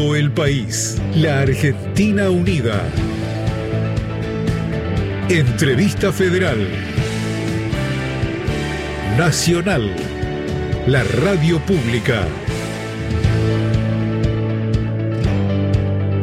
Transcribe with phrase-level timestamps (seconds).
[0.00, 0.98] todo el país.
[1.14, 2.80] La Argentina Unida.
[5.28, 6.56] Entrevista Federal.
[9.18, 9.94] Nacional.
[10.86, 12.22] La radio pública.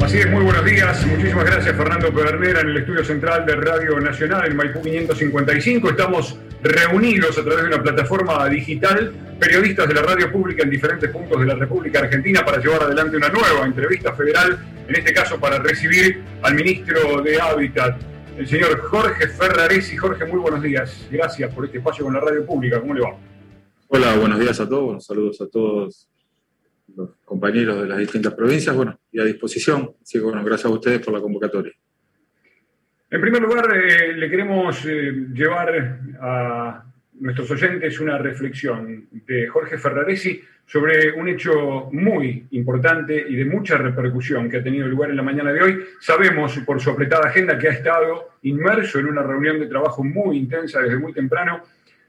[0.01, 1.05] Así es, muy buenos días.
[1.05, 5.91] Muchísimas gracias Fernando Pedernera en el estudio central de Radio Nacional en Maipú 555.
[5.91, 11.09] Estamos reunidos a través de una plataforma digital, periodistas de la radio pública en diferentes
[11.09, 15.39] puntos de la República Argentina para llevar adelante una nueva entrevista federal, en este caso
[15.39, 18.01] para recibir al ministro de Hábitat,
[18.37, 19.95] el señor Jorge Ferraresi.
[19.97, 21.07] Jorge, muy buenos días.
[21.11, 22.79] Gracias por este espacio con la radio pública.
[22.79, 23.15] ¿Cómo le va?
[23.87, 25.05] Hola, buenos días a todos.
[25.05, 26.09] Saludos a todos
[26.95, 29.95] los compañeros de las distintas provincias, bueno, y a disposición.
[30.01, 31.73] Así que bueno, gracias a ustedes por la convocatoria.
[33.09, 36.83] En primer lugar, eh, le queremos eh, llevar a
[37.19, 43.77] nuestros oyentes una reflexión de Jorge Ferraresi sobre un hecho muy importante y de mucha
[43.77, 45.79] repercusión que ha tenido lugar en la mañana de hoy.
[45.99, 50.37] Sabemos por su apretada agenda que ha estado inmerso en una reunión de trabajo muy
[50.37, 51.63] intensa desde muy temprano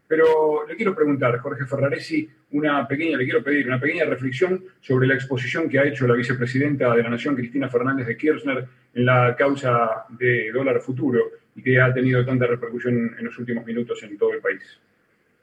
[0.08, 5.06] pero le quiero preguntar, Jorge Ferraresi, una pequeña, le quiero pedir una pequeña reflexión sobre
[5.06, 9.04] la exposición que ha hecho la vicepresidenta de la Nación, Cristina Fernández de Kirchner, en
[9.04, 11.20] la causa de dólar futuro
[11.54, 14.80] y que ha tenido tanta repercusión en los últimos minutos en todo el país.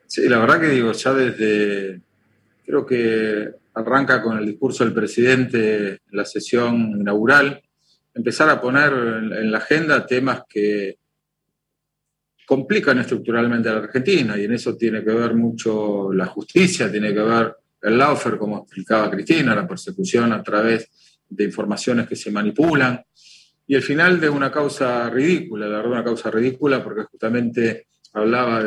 [0.06, 2.00] Sí, la verdad que digo, ya desde,
[2.64, 7.60] creo que arranca con el discurso del presidente en la sesión inaugural,
[8.14, 10.98] empezar a poner en la agenda temas que
[12.46, 17.12] complican estructuralmente a la Argentina y en eso tiene que ver mucho la justicia, tiene
[17.12, 20.88] que ver el lawfare, como explicaba Cristina, la persecución a través
[21.28, 23.04] de informaciones que se manipulan
[23.66, 28.62] y el final de una causa ridícula, la verdad una causa ridícula porque justamente hablaba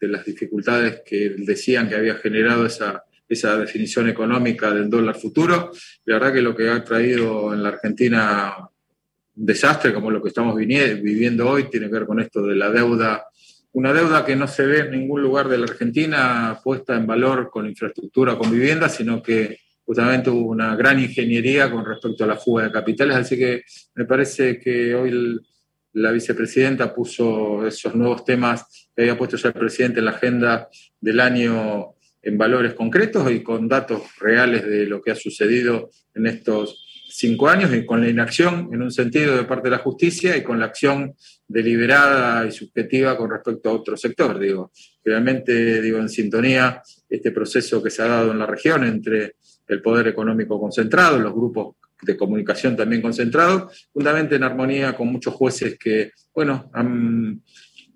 [0.00, 5.70] de las dificultades que decían que había generado esa, esa definición económica del dólar futuro.
[6.04, 8.56] La verdad que lo que ha traído en la Argentina
[9.34, 13.24] desastre como lo que estamos viviendo hoy tiene que ver con esto de la deuda,
[13.72, 17.50] una deuda que no se ve en ningún lugar de la Argentina puesta en valor
[17.50, 22.36] con infraestructura, con vivienda, sino que justamente hubo una gran ingeniería con respecto a la
[22.36, 23.62] fuga de capitales, así que
[23.94, 25.40] me parece que hoy
[25.92, 30.68] la vicepresidenta puso esos nuevos temas que había puesto ya el presidente en la agenda
[31.00, 36.26] del año en valores concretos y con datos reales de lo que ha sucedido en
[36.26, 40.36] estos cinco años y con la inacción en un sentido de parte de la justicia
[40.36, 41.14] y con la acción
[41.48, 44.38] deliberada y subjetiva con respecto a otro sector.
[44.38, 44.70] Digo,
[45.04, 49.34] realmente digo en sintonía este proceso que se ha dado en la región entre
[49.66, 55.34] el poder económico concentrado, los grupos de comunicación también concentrados, fundamentalmente en armonía con muchos
[55.34, 57.42] jueces que, bueno, han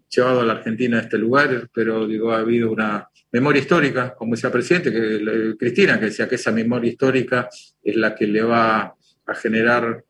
[0.09, 4.35] llevado a la Argentina a este lugar, pero digo, ha habido una memoria histórica, como
[4.35, 7.49] decía el presidente, que Cristina, que decía que esa memoria histórica
[7.83, 8.95] es la que le va
[9.27, 10.05] a generar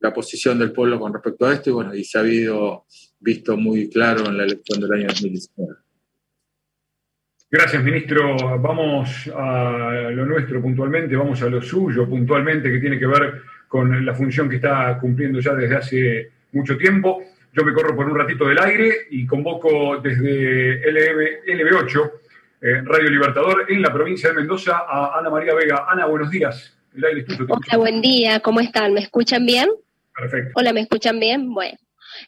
[0.00, 2.84] la posición del pueblo con respecto a esto y bueno, y se ha habido
[3.20, 5.83] visto muy claro en la elección del año 2019.
[7.56, 8.58] Gracias, ministro.
[8.58, 14.04] Vamos a lo nuestro puntualmente, vamos a lo suyo puntualmente, que tiene que ver con
[14.04, 17.22] la función que está cumpliendo ya desde hace mucho tiempo.
[17.52, 22.12] Yo me corro por un ratito del aire y convoco desde LB, 8
[22.60, 25.86] eh, Radio Libertador, en la provincia de Mendoza, a Ana María Vega.
[25.88, 26.76] Ana, buenos días.
[26.96, 28.94] Hola, buen día, ¿cómo están?
[28.94, 29.70] ¿Me escuchan bien?
[30.12, 30.50] Perfecto.
[30.56, 31.54] Hola, ¿me escuchan bien?
[31.54, 31.78] Bueno.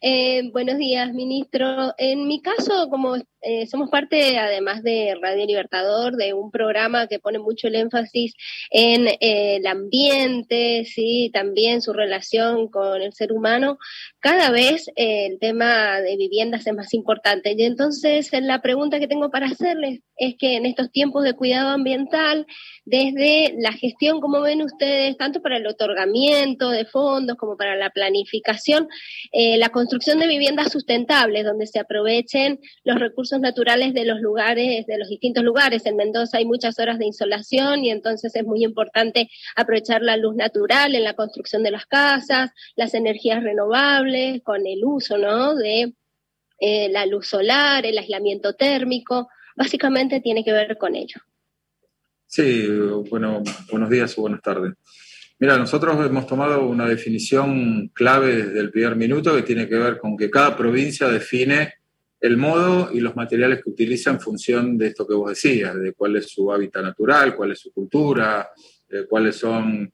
[0.01, 1.95] Eh, buenos días, ministro.
[1.99, 3.17] En mi caso, como
[3.49, 8.35] eh, somos parte, además de Radio Libertador, de un programa que pone mucho el énfasis
[8.71, 13.79] en eh, el ambiente, sí, también su relación con el ser humano,
[14.19, 17.55] cada vez el tema de viviendas es más importante.
[17.57, 21.69] Y entonces, la pregunta que tengo para hacerles es que en estos tiempos de cuidado
[21.69, 22.47] ambiental,
[22.85, 27.91] desde la gestión, como ven ustedes, tanto para el otorgamiento de fondos como para la
[27.91, 28.89] planificación,
[29.33, 34.97] la construcción de viviendas sustentables, donde se aprovechen los recursos naturales de los lugares, de
[34.97, 35.85] los distintos lugares.
[35.85, 40.35] En Mendoza hay muchas horas de insolación y entonces es muy importante aprovechar la luz
[40.35, 45.55] natural en la construcción de las casas, las energías renovables, con el uso ¿no?
[45.55, 45.93] de
[46.59, 49.29] eh, la luz solar, el aislamiento térmico.
[49.57, 51.21] Básicamente tiene que ver con ello.
[52.27, 52.67] Sí,
[53.11, 54.73] bueno, buenos días o buenas tardes.
[55.39, 59.99] Mira, nosotros hemos tomado una definición clave desde el primer minuto que tiene que ver
[59.99, 61.75] con que cada provincia define
[62.21, 65.93] el modo y los materiales que utiliza en función de esto que vos decías, de
[65.93, 68.51] cuál es su hábitat natural, cuál es su cultura,
[69.11, 69.93] cuáles son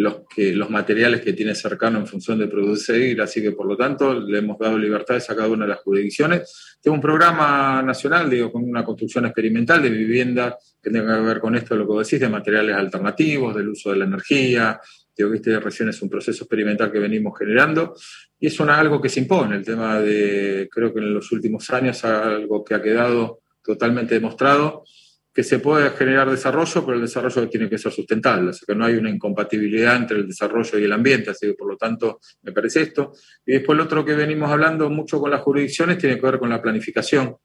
[0.00, 3.76] los, que, los materiales que tiene cercano en función de producir, así que por lo
[3.76, 6.78] tanto le hemos dado libertades a cada una de las jurisdicciones.
[6.80, 11.38] Tengo un programa nacional, digo, con una construcción experimental de vivienda que tenga que ver
[11.38, 14.80] con esto, lo que decís, de materiales alternativos, del uso de la energía,
[15.14, 17.94] digo que este recién es un proceso experimental que venimos generando.
[18.38, 22.02] Y es algo que se impone, el tema de, creo que en los últimos años,
[22.06, 24.84] algo que ha quedado totalmente demostrado,
[25.32, 28.74] que se puede generar desarrollo, pero el desarrollo tiene que ser sustentable, o sea que
[28.74, 32.20] no hay una incompatibilidad entre el desarrollo y el ambiente, así que por lo tanto
[32.42, 33.12] me parece esto.
[33.46, 36.50] Y después lo otro que venimos hablando mucho con las jurisdicciones tiene que ver con
[36.50, 37.36] la planificación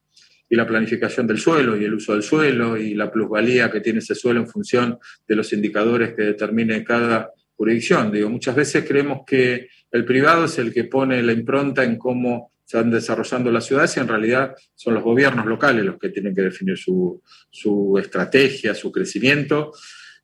[0.48, 4.00] y la planificación del suelo y el uso del suelo y la plusvalía que tiene
[4.00, 8.12] ese suelo en función de los indicadores que determine cada jurisdicción.
[8.12, 12.52] Digo, muchas veces creemos que el privado es el que pone la impronta en cómo
[12.66, 16.34] se van desarrollando las ciudades y en realidad son los gobiernos locales los que tienen
[16.34, 19.72] que definir su, su estrategia, su crecimiento.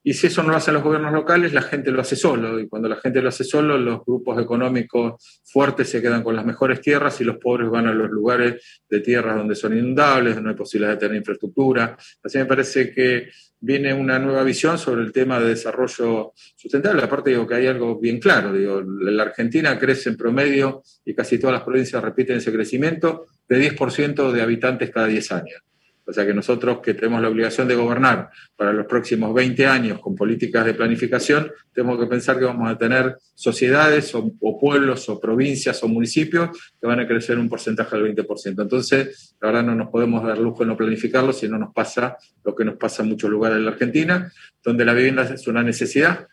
[0.04, 2.58] Y si eso no lo hacen los gobiernos locales, la gente lo hace solo.
[2.58, 6.44] Y cuando la gente lo hace solo, los grupos económicos fuertes se quedan con las
[6.44, 10.42] mejores tierras y los pobres van a los lugares de tierras donde son inundables, donde
[10.42, 11.96] no hay posibilidad de tener infraestructura.
[12.22, 13.28] Así me parece que
[13.60, 17.02] viene una nueva visión sobre el tema de desarrollo sustentable.
[17.02, 21.38] Aparte digo que hay algo bien claro, digo, la Argentina crece en promedio y casi
[21.38, 25.62] todas las provincias repiten ese crecimiento de 10% de habitantes cada 10 años.
[26.04, 30.00] O sea que nosotros que tenemos la obligación de gobernar para los próximos 20 años
[30.00, 35.20] con políticas de planificación, tenemos que pensar que vamos a tener sociedades o, pueblos o
[35.20, 36.50] provincias o municipios
[36.80, 38.62] que van a crecer un porcentaje del 20%.
[38.62, 42.16] Entonces, la verdad no nos podemos dar lujo en no planificarlo si no nos pasa
[42.44, 44.32] lo que nos pasa en muchos lugares de la Argentina,
[44.62, 46.26] donde la vivienda es una necesidad,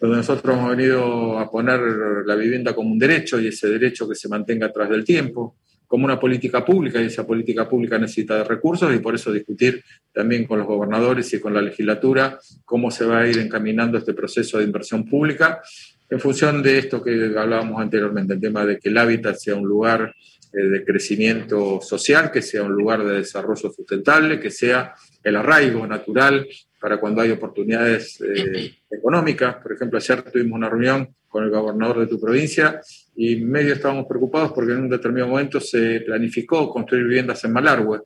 [0.00, 1.80] donde nosotros hemos venido a poner
[2.26, 5.56] la vivienda como un derecho y ese derecho que se mantenga atrás del tiempo
[5.92, 9.84] como una política pública y esa política pública necesita de recursos y por eso discutir
[10.10, 14.14] también con los gobernadores y con la legislatura cómo se va a ir encaminando este
[14.14, 15.60] proceso de inversión pública.
[16.08, 19.68] En función de esto que hablábamos anteriormente, el tema de que el hábitat sea un
[19.68, 20.14] lugar
[20.54, 25.86] eh, de crecimiento social, que sea un lugar de desarrollo sustentable, que sea el arraigo
[25.86, 26.48] natural
[26.82, 29.54] para cuando hay oportunidades eh, económicas.
[29.62, 32.80] Por ejemplo, ayer tuvimos una reunión con el gobernador de tu provincia
[33.14, 38.00] y medio estábamos preocupados porque en un determinado momento se planificó construir viviendas en Malargüe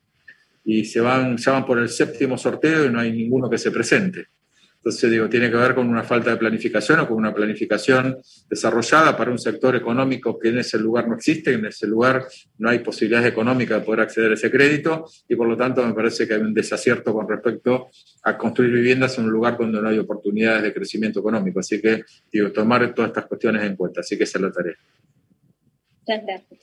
[0.62, 3.70] y se van, se van por el séptimo sorteo y no hay ninguno que se
[3.70, 4.26] presente.
[4.86, 8.18] Entonces, digo, tiene que ver con una falta de planificación o con una planificación
[8.48, 12.24] desarrollada para un sector económico que en ese lugar no existe, en ese lugar
[12.58, 15.92] no hay posibilidades económicas de poder acceder a ese crédito y por lo tanto me
[15.92, 17.88] parece que hay un desacierto con respecto
[18.22, 21.58] a construir viviendas en un lugar donde no hay oportunidades de crecimiento económico.
[21.58, 24.02] Así que, digo, tomar todas estas cuestiones en cuenta.
[24.02, 24.76] Así que esa es la tarea.
[26.06, 26.60] Muchas gracias.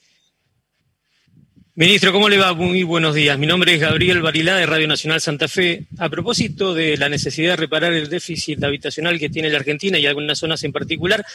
[1.75, 2.53] Ministro, ¿cómo le va?
[2.53, 3.39] Muy buenos días.
[3.39, 5.87] Mi nombre es Gabriel Barilá de Radio Nacional Santa Fe.
[5.97, 10.05] A propósito de la necesidad de reparar el déficit habitacional que tiene la Argentina y
[10.05, 11.25] algunas zonas en particular,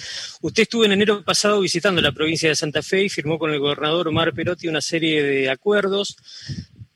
[0.40, 3.58] usted estuvo en enero pasado visitando la provincia de Santa Fe y firmó con el
[3.58, 6.17] gobernador Omar Perotti una serie de acuerdos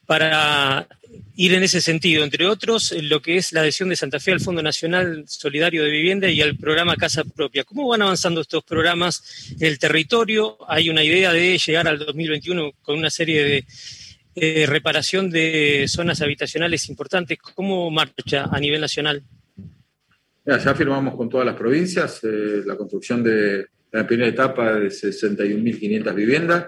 [0.06, 0.86] para
[1.34, 4.40] ir en ese sentido, entre otros, lo que es la adhesión de Santa Fe al
[4.40, 7.64] Fondo Nacional Solidario de Vivienda y al programa Casa Propia.
[7.64, 10.58] ¿Cómo van avanzando estos programas en el territorio?
[10.68, 13.64] Hay una idea de llegar al 2021 con una serie de
[14.34, 17.38] eh, reparación de zonas habitacionales importantes.
[17.38, 19.22] ¿Cómo marcha a nivel nacional?
[20.44, 26.14] Ya, firmamos con todas las provincias eh, la construcción de la primera etapa de 61.500
[26.14, 26.66] viviendas.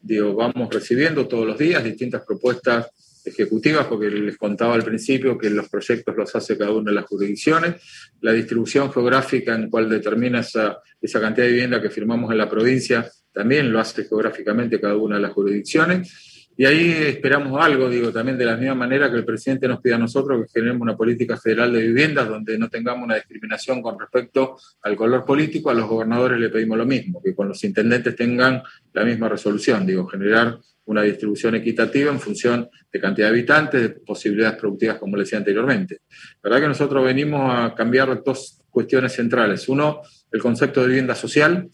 [0.00, 2.86] Digo, vamos recibiendo todos los días distintas propuestas
[3.24, 7.04] ejecutivas, porque les contaba al principio que los proyectos los hace cada una de las
[7.04, 7.76] jurisdicciones,
[8.20, 12.48] la distribución geográfica en cual determina esa, esa cantidad de vivienda que firmamos en la
[12.48, 16.46] provincia también lo hace geográficamente cada una de las jurisdicciones.
[16.56, 19.94] Y ahí esperamos algo, digo, también de la misma manera que el presidente nos pide
[19.94, 23.98] a nosotros que generemos una política federal de viviendas donde no tengamos una discriminación con
[23.98, 28.14] respecto al color político, a los gobernadores le pedimos lo mismo, que con los intendentes
[28.14, 28.62] tengan
[28.92, 30.58] la misma resolución, digo, generar
[30.90, 35.38] una distribución equitativa en función de cantidad de habitantes, de posibilidades productivas, como le decía
[35.38, 36.00] anteriormente.
[36.42, 39.68] La verdad que nosotros venimos a cambiar dos cuestiones centrales.
[39.68, 41.68] Uno, el concepto de vivienda social,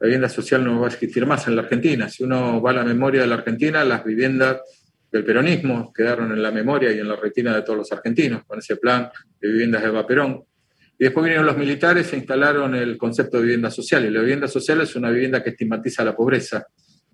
[0.00, 2.08] la vivienda social no va a existir más en la Argentina.
[2.08, 4.60] Si uno va a la memoria de la Argentina, las viviendas
[5.12, 8.58] del peronismo quedaron en la memoria y en la retina de todos los argentinos, con
[8.58, 10.42] ese plan de viviendas de Perón.
[10.98, 14.04] Y después vinieron los militares e instalaron el concepto de vivienda social.
[14.04, 16.66] Y la vivienda social es una vivienda que estigmatiza la pobreza,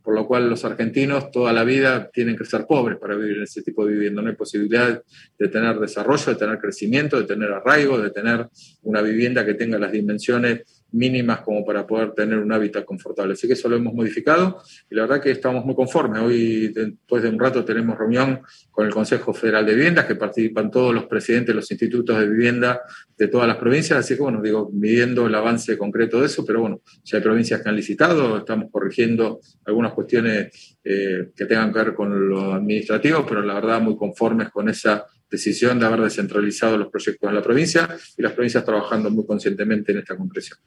[0.07, 3.43] por lo cual los argentinos toda la vida tienen que ser pobres para vivir en
[3.43, 4.23] ese tipo de vivienda.
[4.23, 5.03] No hay posibilidad
[5.37, 8.47] de tener desarrollo, de tener crecimiento, de tener arraigo, de tener
[8.85, 13.35] una vivienda que tenga las dimensiones mínimas como para poder tener un hábitat confortable.
[13.35, 16.23] Así que eso lo hemos modificado y la verdad que estamos muy conformes.
[16.23, 18.41] Hoy, después de un rato, tenemos reunión
[18.71, 22.29] con el Consejo Federal de Viviendas, que participan todos los presidentes de los institutos de
[22.29, 22.81] vivienda
[23.17, 23.99] de todas las provincias.
[23.99, 27.63] Así que, bueno, digo, midiendo el avance concreto de eso, pero bueno, si hay provincias
[27.63, 33.25] que han licitado, estamos corrigiendo algunas cuestiones eh, que tengan que ver con lo administrativo,
[33.27, 37.43] pero la verdad muy conformes con esa decisión de haber descentralizado los proyectos en la
[37.43, 40.59] provincia y las provincias trabajando muy conscientemente en esta concreción.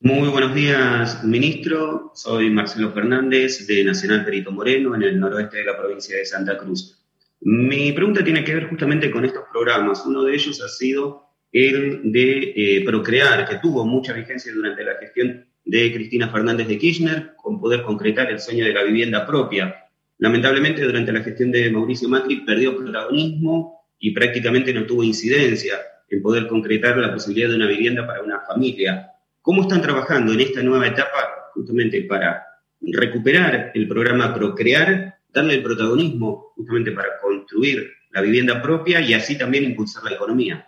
[0.00, 2.12] Muy buenos días, ministro.
[2.14, 6.56] Soy Marcelo Fernández de Nacional Perito Moreno, en el noroeste de la provincia de Santa
[6.56, 7.04] Cruz.
[7.40, 10.04] Mi pregunta tiene que ver justamente con estos programas.
[10.06, 14.96] Uno de ellos ha sido el de eh, Procrear, que tuvo mucha vigencia durante la
[15.00, 19.87] gestión de Cristina Fernández de Kirchner, con poder concretar el sueño de la vivienda propia.
[20.18, 25.76] Lamentablemente, durante la gestión de Mauricio Macri perdió protagonismo y prácticamente no tuvo incidencia
[26.08, 29.12] en poder concretar la posibilidad de una vivienda para una familia.
[29.40, 32.44] ¿Cómo están trabajando en esta nueva etapa justamente para
[32.80, 39.38] recuperar el programa Procrear, darle el protagonismo justamente para construir la vivienda propia y así
[39.38, 40.66] también impulsar la economía?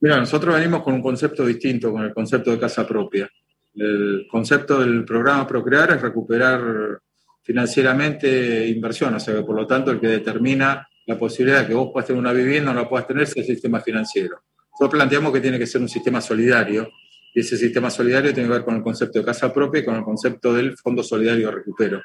[0.00, 3.30] Mira, nosotros venimos con un concepto distinto, con el concepto de casa propia.
[3.74, 7.00] El concepto del programa Procrear es recuperar
[7.44, 11.74] financieramente inversión, o sea que por lo tanto el que determina la posibilidad de que
[11.74, 14.42] vos puedas tener una vivienda o no la puedas tener es el sistema financiero.
[14.72, 16.88] Nosotros planteamos que tiene que ser un sistema solidario
[17.34, 19.94] y ese sistema solidario tiene que ver con el concepto de casa propia y con
[19.96, 22.02] el concepto del Fondo Solidario de Recupero.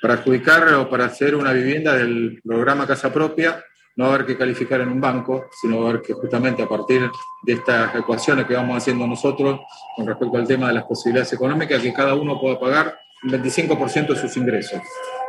[0.00, 3.64] Para adjudicar o para hacer una vivienda del programa Casa Propia,
[3.96, 6.62] no va a haber que calificar en un banco, sino va a haber que justamente
[6.62, 7.10] a partir
[7.42, 9.58] de estas ecuaciones que vamos haciendo nosotros
[9.96, 14.16] con respecto al tema de las posibilidades económicas, que cada uno pueda pagar 25% de
[14.16, 14.80] sus ingresos.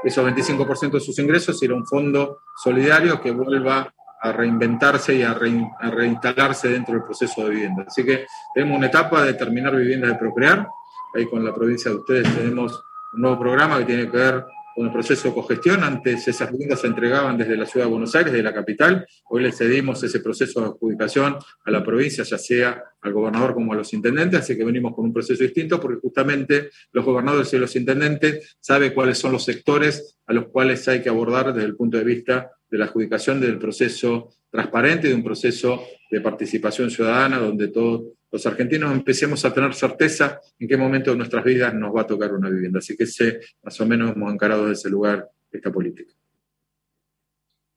[0.04, 5.34] Esos 25% de sus ingresos irá un fondo solidario que vuelva a reinventarse y a,
[5.34, 7.86] reinstalarse dentro del proceso de vivienda.
[7.88, 10.68] Así que tenemos una etapa de terminar viviendas de procrear.
[11.16, 14.46] Ahí con la provincia de ustedes tenemos un nuevo programa que tiene que ver
[14.80, 15.84] con el proceso de cogestión.
[15.84, 19.06] Antes esas viviendas se entregaban desde la ciudad de Buenos Aires, de la capital.
[19.26, 23.74] Hoy le cedimos ese proceso de adjudicación a la provincia, ya sea al gobernador como
[23.74, 27.58] a los intendentes, así que venimos con un proceso distinto porque justamente los gobernadores y
[27.58, 31.76] los intendentes saben cuáles son los sectores a los cuales hay que abordar desde el
[31.76, 37.38] punto de vista de la adjudicación del proceso transparente, de un proceso de participación ciudadana
[37.38, 41.96] donde todos los argentinos empecemos a tener certeza en qué momento de nuestras vidas nos
[41.96, 42.80] va a tocar una vivienda.
[42.80, 46.14] Así que ese, más o menos, hemos encarado desde ese lugar esta política.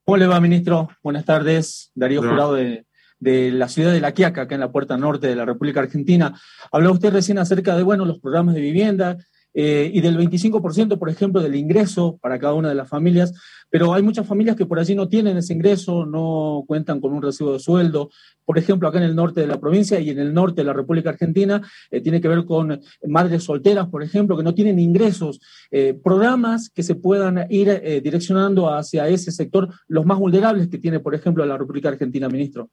[0.05, 0.91] ¿Cómo le va, ministro?
[1.03, 1.91] Buenas tardes.
[1.95, 2.87] Darío Jurado de,
[3.19, 6.39] de, la ciudad de La Quiaca, acá en la puerta norte de la República Argentina.
[6.71, 9.17] Habló usted recién acerca de, bueno, los programas de vivienda,
[9.55, 13.35] eh, y del 25%, por ejemplo, del ingreso para cada una de las familias,
[13.69, 17.23] pero hay muchas familias que por allí no tienen ese ingreso, no cuentan con un
[17.23, 18.11] recibo de sueldo.
[18.45, 20.73] Por ejemplo, acá en el norte de la provincia y en el norte de la
[20.73, 25.41] República Argentina, eh, tiene que ver con madres solteras, por ejemplo, que no tienen ingresos.
[25.71, 31.01] Eh, programas que se puedan ir direccionando hacia ese sector, los más vulnerables que tiene,
[31.01, 32.71] por ejemplo, la República Argentina, ministro.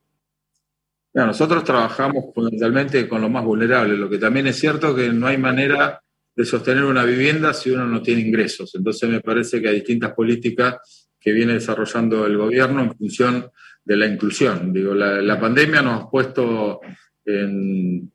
[1.14, 5.38] nosotros trabajamos fundamentalmente con los más vulnerables, lo que también es cierto que no hay
[5.38, 6.02] manera
[6.40, 8.74] de sostener una vivienda si uno no tiene ingresos.
[8.74, 13.52] Entonces me parece que hay distintas políticas que viene desarrollando el gobierno en función
[13.84, 14.72] de la inclusión.
[14.72, 16.80] Digo, la, pandemia nos ha puesto
[17.26, 18.10] en,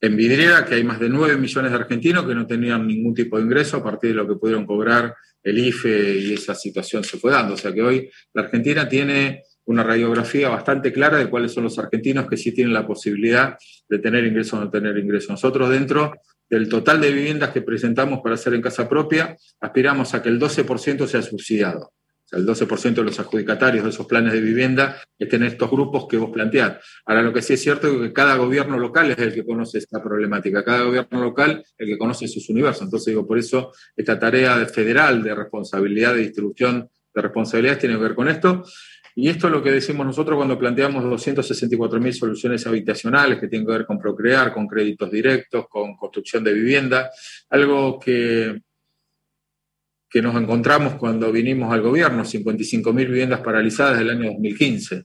[0.00, 3.36] en vidriera que hay más de 9 millones de argentinos que no tenían ningún tipo
[3.36, 7.18] de ingreso a partir de lo que pudieron cobrar el IFE y esa situación se
[7.18, 7.54] fue dando.
[7.54, 11.76] O sea que hoy la Argentina tiene una radiografía bastante clara de cuáles son los
[11.80, 13.56] argentinos que sí tienen la posibilidad
[13.88, 15.30] de tener ingresos o no tener ingresos.
[15.30, 16.12] Nosotros dentro
[16.52, 20.38] del total de viviendas que presentamos para hacer en casa propia, aspiramos a que el
[20.38, 21.80] 12% sea subsidiado.
[21.80, 25.70] O sea, el 12% de los adjudicatarios de esos planes de vivienda estén en estos
[25.70, 26.76] grupos que vos planteás.
[27.06, 29.78] Ahora, lo que sí es cierto es que cada gobierno local es el que conoce
[29.78, 32.82] esta problemática, cada gobierno local el que conoce sus universos.
[32.82, 38.02] Entonces, digo, por eso esta tarea federal de responsabilidad, de distribución de responsabilidades tiene que
[38.02, 38.62] ver con esto.
[39.14, 43.72] Y esto es lo que decimos nosotros cuando planteamos 264.000 soluciones habitacionales que tienen que
[43.72, 47.10] ver con procrear, con créditos directos, con construcción de vivienda,
[47.50, 48.62] algo que,
[50.08, 55.04] que nos encontramos cuando vinimos al gobierno, 55.000 viviendas paralizadas del año 2015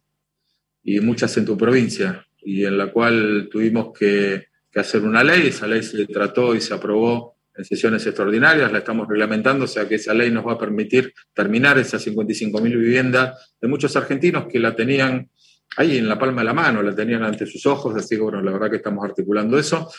[0.84, 5.48] y muchas en tu provincia, y en la cual tuvimos que, que hacer una ley,
[5.48, 9.88] esa ley se trató y se aprobó en sesiones extraordinarias, la estamos reglamentando, o sea
[9.88, 14.60] que esa ley nos va a permitir terminar esas 55.000 viviendas de muchos argentinos que
[14.60, 15.30] la tenían
[15.78, 18.42] ahí en la palma de la mano, la tenían ante sus ojos, así que bueno,
[18.42, 19.90] la verdad que estamos articulando eso.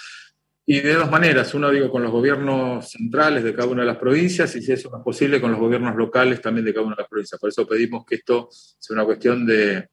[0.64, 3.96] Y de dos maneras, uno digo con los gobiernos centrales de cada una de las
[3.96, 6.94] provincias y si eso no es posible con los gobiernos locales también de cada una
[6.94, 7.40] de las provincias.
[7.40, 9.88] Por eso pedimos que esto sea una cuestión de,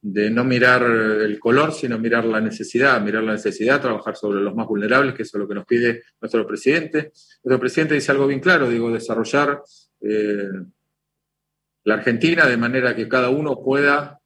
[0.00, 4.54] de no mirar el color, sino mirar la necesidad, mirar la necesidad, trabajar sobre los
[4.54, 7.12] más vulnerables, que eso es lo que nos pide nuestro presidente.
[7.42, 9.60] Nuestro presidente dice algo bien claro, digo, desarrollar
[10.00, 10.50] eh,
[11.84, 14.20] la Argentina de manera que cada uno pueda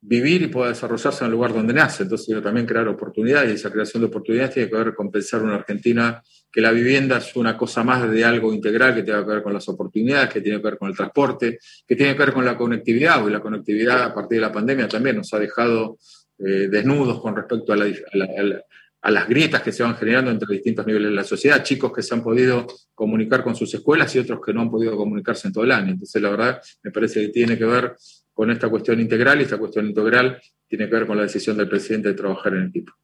[0.00, 2.04] vivir y pueda desarrollarse en el lugar donde nace.
[2.04, 5.56] Entonces, también crear oportunidades y esa creación de oportunidades tiene que ver con pensar una
[5.56, 6.22] Argentina
[6.56, 9.52] que la vivienda es una cosa más de algo integral que tiene que ver con
[9.52, 12.56] las oportunidades, que tiene que ver con el transporte, que tiene que ver con la
[12.56, 13.22] conectividad.
[13.28, 15.98] Y la conectividad a partir de la pandemia también nos ha dejado
[16.38, 21.10] eh, desnudos con respecto a, a las grietas que se van generando entre distintos niveles
[21.10, 24.54] de la sociedad, chicos que se han podido comunicar con sus escuelas y otros que
[24.54, 25.90] no han podido comunicarse en todo el año.
[25.90, 27.94] Entonces, la verdad, me parece que tiene que ver
[28.32, 31.68] con esta cuestión integral y esta cuestión integral tiene que ver con la decisión del
[31.68, 32.94] presidente de trabajar en equipo.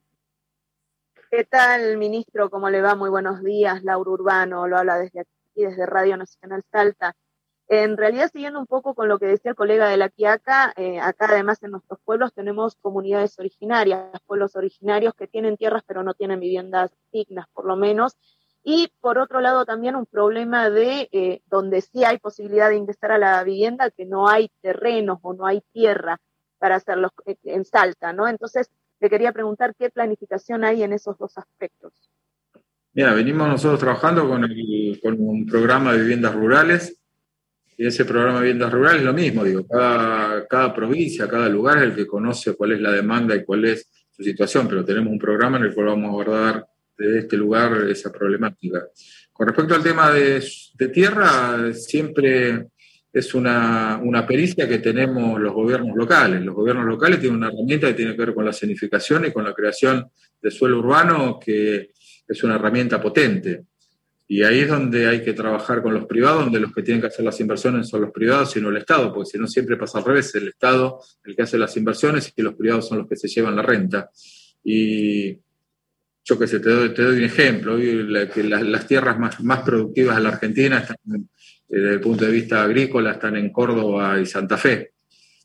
[1.35, 2.51] ¿Qué tal, ministro?
[2.51, 2.95] ¿Cómo le va?
[2.95, 3.83] Muy buenos días.
[3.85, 7.17] Laura Urbano lo habla desde aquí, desde Radio Nacional Salta.
[7.69, 11.01] En realidad, siguiendo un poco con lo que decía el colega de la Quiaca, eh,
[11.01, 16.13] acá además en nuestros pueblos tenemos comunidades originarias, pueblos originarios que tienen tierras pero no
[16.13, 18.19] tienen viviendas dignas, por lo menos,
[18.63, 23.11] y por otro lado también un problema de eh, donde sí hay posibilidad de ingresar
[23.11, 26.19] a la vivienda, que no hay terrenos o no hay tierra
[26.59, 28.29] para hacerlo eh, en Salta, ¿no?
[28.29, 28.71] Entonces,
[29.03, 31.93] le quería preguntar qué planificación hay en esos dos aspectos.
[32.95, 34.49] Mira, venimos nosotros trabajando con,
[35.03, 37.01] con un programa de viviendas rurales
[37.77, 41.79] y ese programa de viviendas rurales es lo mismo, digo, cada, cada provincia, cada lugar
[41.79, 45.13] es el que conoce cuál es la demanda y cuál es su situación, pero tenemos
[45.13, 46.67] un programa en el cual vamos a abordar
[46.97, 48.87] de este lugar esa problemática.
[49.33, 50.45] Con respecto al tema de,
[50.93, 52.69] tierra, siempre
[53.13, 56.41] es una, pericia que tenemos los gobiernos locales.
[56.43, 59.45] Los gobiernos locales tienen una herramienta que tiene que ver con la zonificación y con
[59.45, 60.09] la creación
[60.41, 61.91] de suelo urbano, que
[62.27, 63.65] es una herramienta potente.
[64.27, 67.09] Y ahí es donde hay que trabajar con los privados, donde los que tienen que
[67.09, 69.99] hacer las inversiones son los privados y no el Estado, porque si no siempre pasa
[69.99, 73.17] al revés, el Estado el que hace las inversiones y los privados son los que
[73.17, 74.11] se llevan la renta.
[74.65, 75.39] Y
[76.25, 80.29] yo que sé, te doy, un ejemplo, que las, tierras más, más, productivas de la
[80.31, 80.97] Argentina están,
[81.73, 84.93] desde el punto de vista agrícola están en Córdoba y Santa Fe.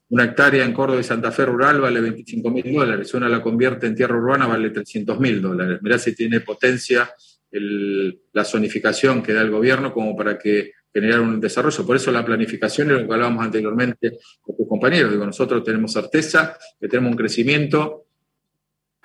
[0.10, 3.88] Una hectárea en Córdoba y Santa Fe rural vale 25 mil dólares, una la convierte
[3.88, 5.80] en tierra urbana vale 300 mil dólares.
[5.82, 7.10] Mirá si tiene potencia
[7.50, 11.86] la zonificación que da el gobierno como para que generar un desarrollo.
[11.86, 15.12] Por eso la planificación es lo que hablábamos anteriormente con tus compañeros.
[15.12, 18.07] Digo, nosotros tenemos certeza que tenemos un crecimiento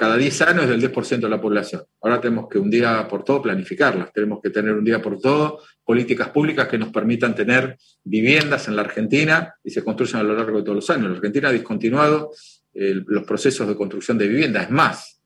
[0.03, 1.85] cada 10 años del 10% de la población.
[2.01, 5.61] Ahora tenemos que un día por todo planificarlas, tenemos que tener un día por todo
[5.85, 10.35] políticas públicas que nos permitan tener viviendas en la Argentina y se construyan a lo
[10.35, 11.09] largo de todos los años.
[11.09, 12.33] La Argentina ha discontinuado
[12.73, 14.65] los procesos de construcción de viviendas.
[14.65, 15.23] Es más,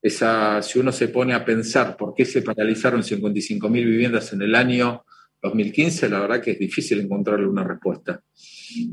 [0.00, 4.54] esa, si uno se pone a pensar por qué se paralizaron 55.000 viviendas en el
[4.54, 5.04] año
[5.42, 8.20] 2015, la verdad que es difícil encontrarle una respuesta.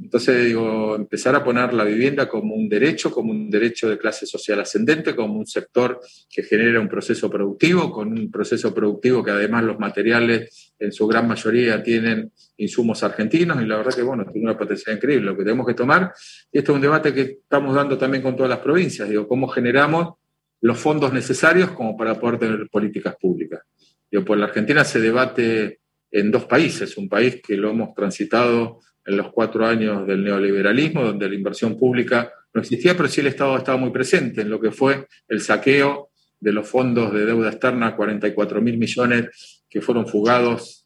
[0.04, 4.26] Entonces, digo, empezar a poner la vivienda como un derecho, como un derecho de clase
[4.26, 9.32] social ascendente, como un sector que genera un proceso productivo, con un proceso productivo que
[9.32, 14.26] además los materiales en su gran mayoría tienen insumos argentinos y la verdad que, bueno,
[14.32, 15.26] tiene una potencialidad increíble.
[15.26, 16.14] Lo que tenemos que tomar,
[16.52, 19.48] y esto es un debate que estamos dando también con todas las provincias, digo, cómo
[19.48, 20.16] generamos
[20.62, 23.62] los fondos necesarios como para poder tener políticas públicas.
[24.10, 25.80] Digo, pues la Argentina se debate
[26.14, 31.04] en dos países, un país que lo hemos transitado en los cuatro años del neoliberalismo,
[31.04, 34.62] donde la inversión pública no existía, pero sí el Estado estaba muy presente en lo
[34.62, 40.08] que fue el saqueo de los fondos de deuda externa, 44 mil millones que fueron
[40.08, 40.86] fugados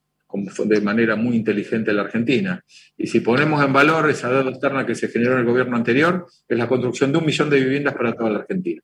[0.66, 2.64] de manera muy inteligente en la Argentina.
[2.98, 6.26] Y si ponemos en valor esa deuda externa que se generó en el gobierno anterior,
[6.48, 8.82] es la construcción de un millón de viviendas para toda la Argentina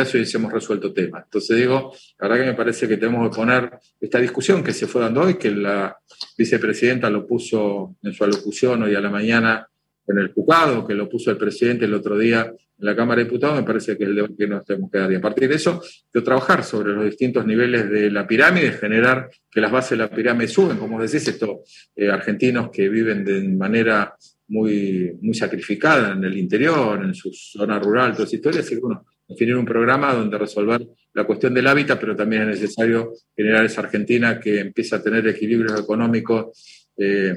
[0.00, 1.24] eso hemos resuelto temas.
[1.24, 4.86] Entonces digo, la verdad que me parece que tenemos que poner esta discusión que se
[4.86, 5.96] fue dando hoy, que la
[6.36, 9.68] vicepresidenta lo puso en su alocución hoy a la mañana
[10.06, 13.24] en el juzgado, que lo puso el presidente el otro día en la Cámara de
[13.24, 15.12] Diputados, me parece que es el debate que nos tenemos que dar.
[15.12, 19.30] Y a partir de eso, de trabajar sobre los distintos niveles de la pirámide, generar
[19.50, 23.48] que las bases de la pirámide suben, como decís, estos eh, argentinos que viven de
[23.48, 24.14] manera
[24.48, 29.06] muy, muy sacrificada en el interior, en su zona rural, todas esas historias, y bueno,
[29.28, 33.80] definir un programa donde resolver la cuestión del hábitat, pero también es necesario generar esa
[33.80, 37.36] Argentina que empieza a tener equilibrios económicos eh,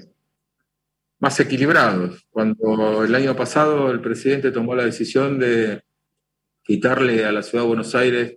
[1.20, 2.26] más equilibrados.
[2.30, 5.82] Cuando el año pasado el presidente tomó la decisión de
[6.64, 8.36] quitarle a la ciudad de Buenos Aires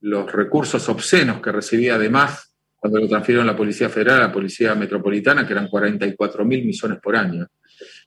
[0.00, 4.32] los recursos obscenos que recibía además cuando lo transfirieron a la Policía Federal, a la
[4.32, 7.46] Policía Metropolitana, que eran 44 mil millones por año.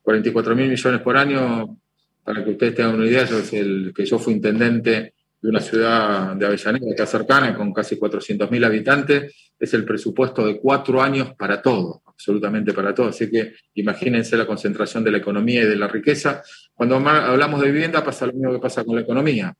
[0.02, 1.78] 44 mil millones por año
[2.24, 6.36] para que ustedes tengan una idea, yo el, que yo fui intendente de una ciudad
[6.36, 11.62] de Avellaneda, está cercana, con casi 400.000 habitantes, es el presupuesto de cuatro años para
[11.62, 13.10] todo, absolutamente para todo.
[13.10, 16.42] Así que imagínense la concentración de la economía y de la riqueza.
[16.74, 19.54] Cuando hablamos de vivienda pasa lo mismo que pasa con la economía.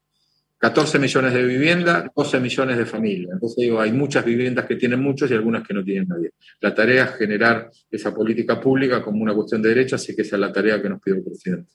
[0.58, 3.34] 14 millones de viviendas, 12 millones de familias.
[3.34, 6.32] Entonces digo, hay muchas viviendas que tienen muchos y algunas que no tienen nadie.
[6.62, 10.38] La tarea es generar esa política pública como una cuestión de derecho, así que esa
[10.38, 11.70] es la tarea que nos pide el presidente.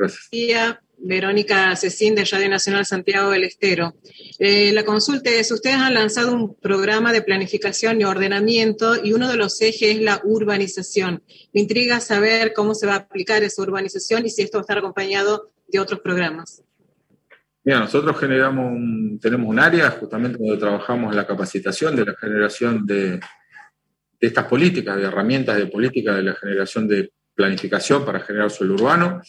[0.00, 0.28] Gracias.
[1.02, 3.94] Verónica Cecín de Radio Nacional Santiago del Estero.
[4.38, 9.28] Eh, la consulta es, ustedes han lanzado un programa de planificación y ordenamiento y uno
[9.28, 11.22] de los ejes es la urbanización.
[11.54, 14.64] Me intriga saber cómo se va a aplicar esa urbanización y si esto va a
[14.64, 16.62] estar acompañado de otros programas.
[17.64, 18.72] Mira, nosotros generamos
[19.20, 23.20] tenemos un área justamente donde trabajamos la capacitación de la generación de, de
[24.20, 29.22] estas políticas, de herramientas de política de la generación de planificación para generar suelo urbano.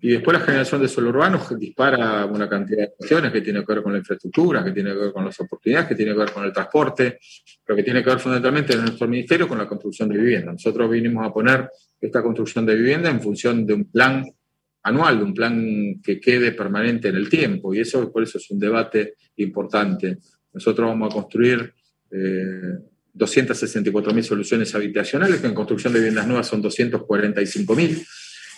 [0.00, 3.74] Y después la generación de suelo urbano dispara una cantidad de cuestiones que tiene que
[3.74, 6.30] ver con la infraestructura, que tiene que ver con las oportunidades, que tiene que ver
[6.30, 7.18] con el transporte,
[7.64, 10.52] pero que tiene que ver fundamentalmente en nuestro ministerio con la construcción de vivienda.
[10.52, 11.68] Nosotros vinimos a poner
[12.00, 14.24] esta construcción de vivienda en función de un plan
[14.84, 18.48] anual, de un plan que quede permanente en el tiempo, y eso por eso es
[18.52, 20.18] un debate importante.
[20.52, 21.74] Nosotros vamos a construir
[22.12, 22.78] eh,
[23.16, 28.06] 264.000 soluciones habitacionales, que en construcción de viviendas nuevas son 245.000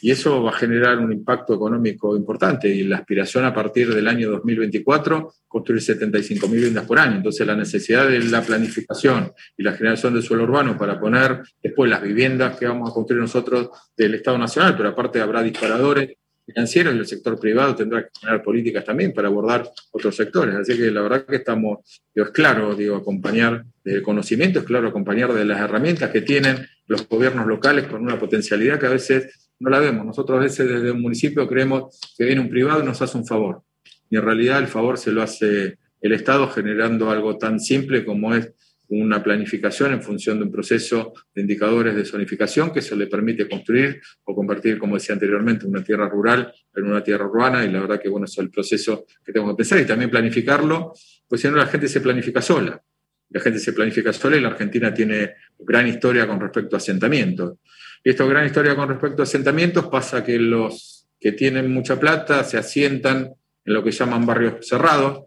[0.02, 4.08] y eso va a generar un impacto económico importante y la aspiración a partir del
[4.08, 7.16] año 2024 construir 75.000 viviendas por año.
[7.16, 11.90] Entonces la necesidad de la planificación y la generación de suelo urbano para poner después
[11.90, 16.10] las viviendas que vamos a construir nosotros del Estado Nacional, pero aparte habrá disparadores
[16.46, 20.54] financieros y el sector privado tendrá que generar políticas también para abordar otros sectores.
[20.54, 21.78] Así que la verdad que estamos,
[22.14, 27.08] es claro, digo, acompañar del conocimiento, es claro acompañar de las herramientas que tienen los
[27.08, 30.04] gobiernos locales con una potencialidad que a veces no la vemos.
[30.04, 33.26] Nosotros a veces desde un municipio creemos que viene un privado y nos hace un
[33.26, 33.62] favor.
[34.08, 38.34] Y en realidad el favor se lo hace el Estado generando algo tan simple como
[38.34, 38.52] es
[38.88, 43.48] una planificación en función de un proceso de indicadores de zonificación que se le permite
[43.48, 47.80] construir o convertir, como decía anteriormente, una tierra rural en una tierra urbana y la
[47.80, 50.92] verdad que bueno, es el proceso que tengo que pensar y también planificarlo,
[51.28, 52.82] pues si no la gente se planifica sola.
[53.28, 57.58] La gente se planifica sola y la Argentina tiene gran historia con respecto a asentamientos.
[58.02, 62.42] Y esta gran historia con respecto a asentamientos pasa que los que tienen mucha plata
[62.44, 63.34] se asientan
[63.64, 65.24] en lo que llaman barrios cerrados,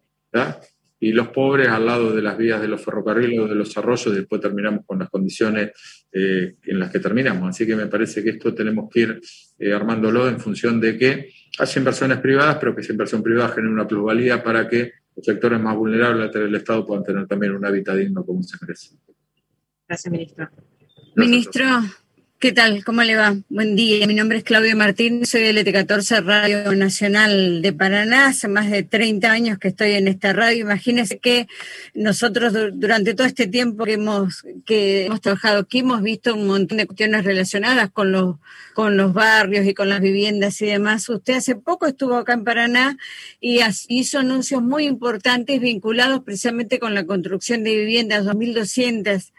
[0.99, 4.07] y los pobres al lado de las vías de los ferrocarriles o de los arroyos,
[4.07, 5.71] y después terminamos con las condiciones
[6.11, 7.49] eh, en las que terminamos.
[7.49, 9.21] Así que me parece que esto tenemos que ir
[9.59, 13.73] eh, armándolo en función de que haya inversiones privadas, pero que esa inversión privada genere
[13.73, 17.97] una plusvalía para que los sectores más vulnerables del Estado puedan tener también un hábitat
[17.97, 18.95] digno como se merece.
[19.85, 20.49] Gracias, ministro.
[21.17, 21.65] ministro,
[22.43, 22.83] ¿Qué tal?
[22.83, 23.37] ¿Cómo le va?
[23.47, 24.05] Buen día.
[24.05, 28.27] Mi nombre es Claudio Martín, soy del ET14 Radio Nacional de Paraná.
[28.27, 30.65] Hace más de 30 años que estoy en esta radio.
[30.65, 31.47] Imagínense que
[31.93, 36.79] nosotros durante todo este tiempo que hemos, que hemos trabajado aquí hemos visto un montón
[36.79, 38.35] de cuestiones relacionadas con los,
[38.73, 41.07] con los barrios y con las viviendas y demás.
[41.07, 42.97] Usted hace poco estuvo acá en Paraná
[43.39, 49.31] y hizo anuncios muy importantes vinculados precisamente con la construcción de viviendas, 2.200.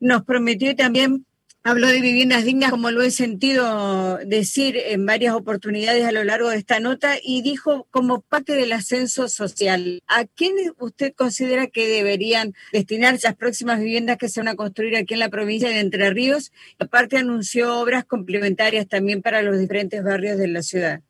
[0.00, 1.24] Nos prometió también
[1.66, 6.50] Habló de viviendas dignas, como lo he sentido decir en varias oportunidades a lo largo
[6.50, 10.02] de esta nota, y dijo como parte del ascenso social.
[10.06, 14.94] ¿A quién usted considera que deberían destinarse las próximas viviendas que se van a construir
[14.94, 16.52] aquí en la provincia de Entre Ríos?
[16.78, 21.00] Aparte anunció obras complementarias también para los diferentes barrios de la ciudad.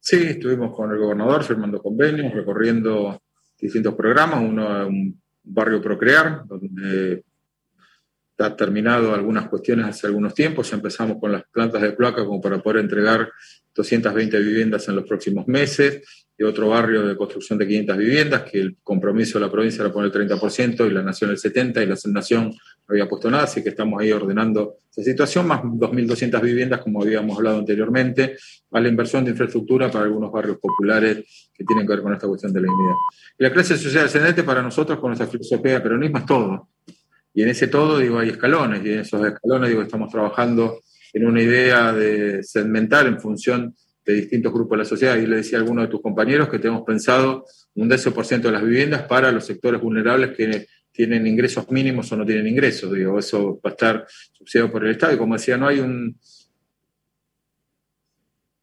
[0.00, 3.20] Sí, estuvimos con el gobernador firmando convenios, recorriendo
[3.60, 7.22] distintos programas, uno un barrio Procrear, donde
[8.38, 12.40] Está terminado algunas cuestiones hace algunos tiempos, ya empezamos con las plantas de placa como
[12.40, 13.32] para poder entregar
[13.74, 18.60] 220 viviendas en los próximos meses, y otro barrio de construcción de 500 viviendas, que
[18.60, 21.86] el compromiso de la provincia era poner el 30% y la nación el 70% y
[21.86, 22.54] la nación no
[22.86, 27.36] había puesto nada, así que estamos ahí ordenando esa situación, más 2.200 viviendas, como habíamos
[27.38, 28.36] hablado anteriormente,
[28.70, 32.28] a la inversión de infraestructura para algunos barrios populares que tienen que ver con esta
[32.28, 32.94] cuestión de la dignidad.
[33.36, 36.68] Y la clase social ascendente para nosotros, con nuestra filosofía peronismo, es todo
[37.38, 40.80] y en ese todo, digo, hay escalones, y en esos escalones, digo, estamos trabajando
[41.12, 45.16] en una idea de segmentar en función de distintos grupos de la sociedad.
[45.16, 47.44] Y le decía a alguno de tus compañeros que tenemos pensado
[47.76, 52.26] un 10% de las viviendas para los sectores vulnerables que tienen ingresos mínimos o no
[52.26, 52.92] tienen ingresos.
[52.92, 55.14] Digo, eso va a estar subsidiado por el Estado.
[55.14, 56.18] Y como decía, no hay un,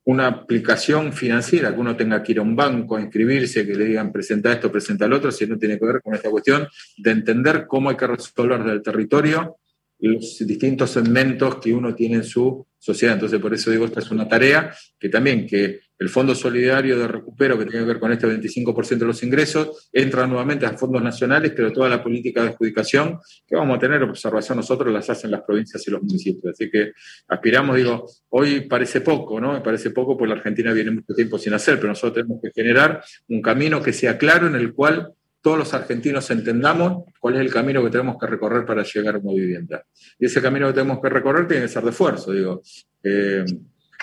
[0.05, 3.85] una aplicación financiera, que uno tenga que ir a un banco a inscribirse, que le
[3.85, 7.11] digan presenta esto, presenta el otro, si no tiene que ver con esta cuestión de
[7.11, 9.57] entender cómo hay que resolver del territorio
[9.99, 13.15] los distintos segmentos que uno tiene en su sociedad.
[13.15, 17.07] Entonces, por eso digo, esta es una tarea que también que el Fondo Solidario de
[17.07, 21.01] Recupero, que tiene que ver con este 25% de los ingresos, entra nuevamente a fondos
[21.01, 25.31] nacionales, pero toda la política de adjudicación que vamos a tener observación nosotros las hacen
[25.31, 26.53] las provincias y los municipios.
[26.53, 26.91] Así que
[27.29, 29.53] aspiramos, digo, hoy parece poco, ¿no?
[29.53, 32.51] Me parece poco porque la Argentina viene mucho tiempo sin hacer, pero nosotros tenemos que
[32.53, 35.13] generar un camino que sea claro en el cual
[35.45, 39.17] todos los argentinos entendamos cuál es el camino que tenemos que recorrer para llegar a
[39.19, 39.85] una vivienda.
[40.17, 42.63] Y ese camino que tenemos que recorrer tiene que ser de esfuerzo, digo.
[43.03, 43.45] Eh,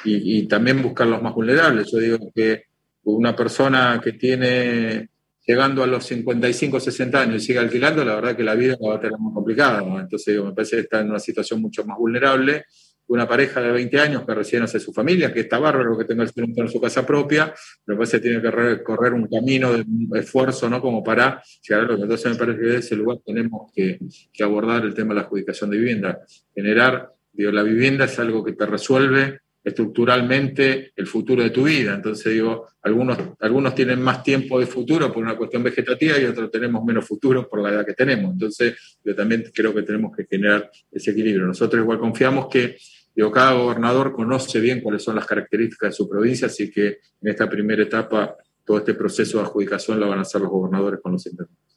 [0.04, 1.90] y, también buscar los más vulnerables.
[1.90, 2.66] Yo digo que
[3.02, 5.08] una persona que tiene
[5.44, 8.94] llegando a los 55, 60 años y sigue alquilando, la verdad que la vida va
[8.94, 9.80] a tener muy complicada.
[9.80, 12.66] Entonces, digo, me parece que está en una situación mucho más vulnerable
[13.12, 16.24] una pareja de 20 años que recién hace su familia, que está bárbaro que tenga
[16.24, 17.52] el en su casa propia,
[17.84, 19.84] pero parece que tiene que recorrer un camino de
[20.18, 20.80] esfuerzo, ¿no?
[20.80, 23.98] Como para llegar a lo que entonces me parece que en ese lugar tenemos que,
[24.42, 26.20] abordar el tema de la adjudicación de vivienda.
[26.54, 31.94] Generar, digo, la vivienda es algo que te resuelve estructuralmente el futuro de tu vida.
[31.94, 36.50] Entonces digo, algunos, algunos tienen más tiempo de futuro por una cuestión vegetativa y otros
[36.50, 38.32] tenemos menos futuro por la edad que tenemos.
[38.32, 41.46] Entonces yo también creo que tenemos que generar ese equilibrio.
[41.46, 42.76] Nosotros igual confiamos que
[43.14, 46.86] Digo, cada gobernador conoce bien cuáles son las características de su provincia, así que
[47.20, 51.00] en esta primera etapa todo este proceso de adjudicación lo van a hacer los gobernadores
[51.00, 51.76] con los intendentes.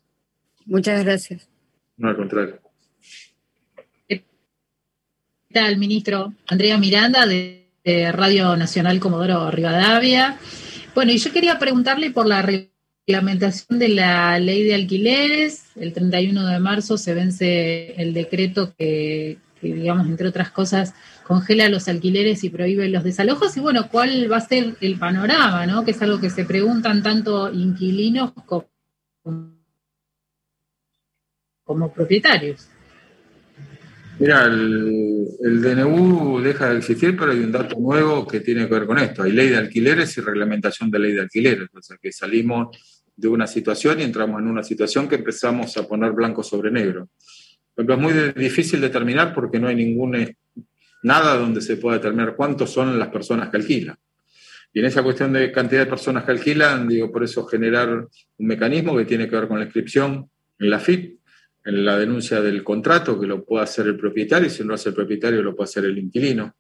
[0.66, 1.50] Muchas gracias.
[1.98, 2.60] No, al contrario.
[4.08, 4.24] ¿Qué
[5.52, 6.34] tal, ministro?
[6.48, 7.64] Andrea Miranda, de,
[8.14, 10.40] Radio Nacional Comodoro Rivadavia.
[10.96, 15.66] Bueno, y yo quería preguntarle por la reglamentación de la ley de alquileres.
[15.76, 20.94] El 31 de marzo se vence el decreto que digamos, entre otras cosas,
[21.26, 23.58] congela los alquileres y prohíbe los desalojos.
[23.58, 25.66] Y bueno, ¿cuál va a ser el panorama?
[25.66, 25.84] ¿no?
[25.84, 28.68] Que es algo que se preguntan tanto inquilinos como,
[31.94, 32.70] propietarios.
[34.20, 38.74] Mira, el, el, DNU deja de existir, pero hay un dato nuevo que tiene que
[38.76, 39.24] ver con esto.
[39.24, 41.68] Hay ley de alquileres y reglamentación de ley de alquileres.
[41.74, 42.78] O sea, que salimos
[43.16, 47.10] de una situación y entramos en una situación que empezamos a poner blanco sobre negro.
[47.74, 50.16] Pero es muy difícil determinar porque no hay ningún
[51.06, 53.96] nada donde se pueda determinar cuántos son las personas que alquilan.
[54.74, 58.48] Y en esa cuestión de cantidad de personas que alquilan, digo, por eso generar un
[58.48, 61.20] mecanismo que tiene que ver con la inscripción en la FIP,
[61.64, 64.76] en la denuncia del contrato, que lo pueda hacer el propietario, y si no lo
[64.76, 66.56] hace el propietario, lo puede hacer el inquilino.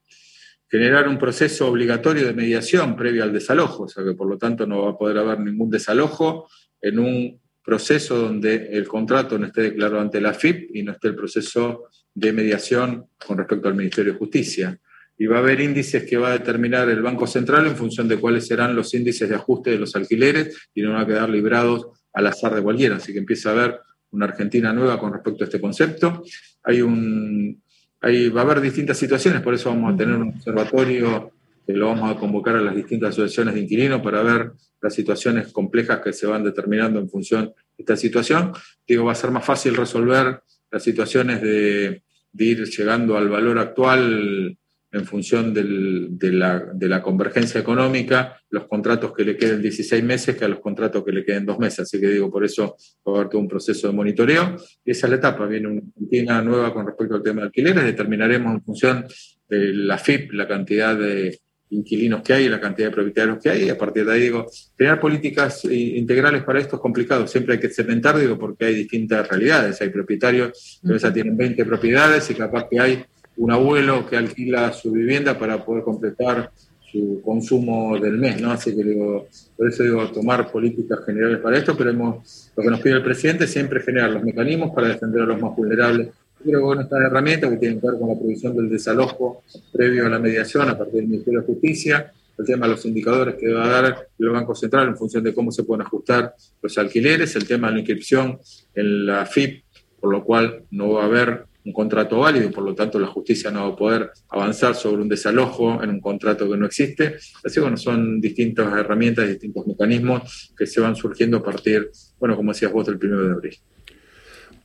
[0.70, 4.68] Generar un proceso obligatorio de mediación previo al desalojo, o sea que por lo tanto
[4.68, 6.48] no va a poder haber ningún desalojo
[6.82, 11.08] en un proceso donde el contrato no esté declarado ante la FIP y no esté
[11.08, 14.80] el proceso de mediación con respecto al Ministerio de Justicia.
[15.17, 18.17] Y va a haber índices que va a determinar el Banco Central en función de
[18.17, 21.88] cuáles serán los índices de ajuste de los alquileres y no van a quedar librados
[22.13, 22.95] al azar de cualquiera.
[22.95, 23.80] Así que empieza a haber
[24.12, 26.23] una Argentina nueva con respecto a este concepto.
[26.63, 27.62] Hay un,
[28.01, 31.32] hay, va a haber distintas situaciones, por eso vamos a tener un observatorio
[31.65, 34.51] que lo vamos a convocar a las distintas asociaciones de inquilinos para ver
[34.82, 38.54] las situaciones complejas que se van determinando en función de esta situación.
[38.88, 42.04] Digo, va a ser más fácil resolver las situaciones de,
[42.38, 44.58] ir llegando al valor actual
[44.95, 50.48] en función de, la, convergencia económica, los contratos que le queden 16 meses que a
[50.48, 51.80] los contratos que le queden dos meses.
[51.82, 54.56] Así que digo, por eso va a haber todo un proceso de monitoreo.
[54.86, 55.45] Y esa es la etapa.
[55.48, 57.84] Viene una Argentina nueva con respecto al tema de alquileres.
[57.84, 59.06] Determinaremos en función
[59.50, 63.63] de la FIP la cantidad de, inquilinos que hay, la cantidad de propietarios que hay,
[63.63, 67.60] y a partir de ahí digo, crear políticas integrales para esto es complicado, siempre hay
[67.60, 72.30] que segmentar, digo, porque hay distintas realidades, hay propietarios que a veces tienen 20 propiedades
[72.30, 73.06] y capaz que hay
[73.38, 76.51] un abuelo que alquila su vivienda para poder completar
[76.91, 78.51] su consumo del mes, ¿no?
[78.51, 82.69] Así que digo, por eso digo, tomar políticas generales para esto, pero hemos, lo que
[82.69, 86.10] nos pide el presidente siempre es generar los mecanismos para defender a los más vulnerables
[86.46, 90.10] que con estas herramientas que tienen que ver con la provisión del desalojo previo a
[90.10, 93.66] la mediación a partir del Ministerio de Justicia, el tema de los indicadores que va
[93.66, 97.48] a dar el Banco Central en función de cómo se pueden ajustar los alquileres, el
[97.48, 98.40] tema de la inscripción
[98.74, 99.64] en la FIP,
[100.00, 103.08] por lo cual no va a haber un contrato válido y por lo tanto la
[103.08, 107.16] justicia no va a poder avanzar sobre un desalojo en un contrato que no existe.
[107.44, 112.36] Así que bueno, son distintas herramientas, distintos mecanismos que se van surgiendo a partir, bueno,
[112.36, 113.56] como decías vos, del primero de abril.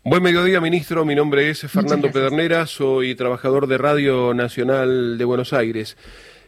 [0.02, 1.04] Buen mediodía, ministro.
[1.04, 5.98] Mi nombre es Fernando Pedernera, soy trabajador de Radio Nacional de Buenos Aires.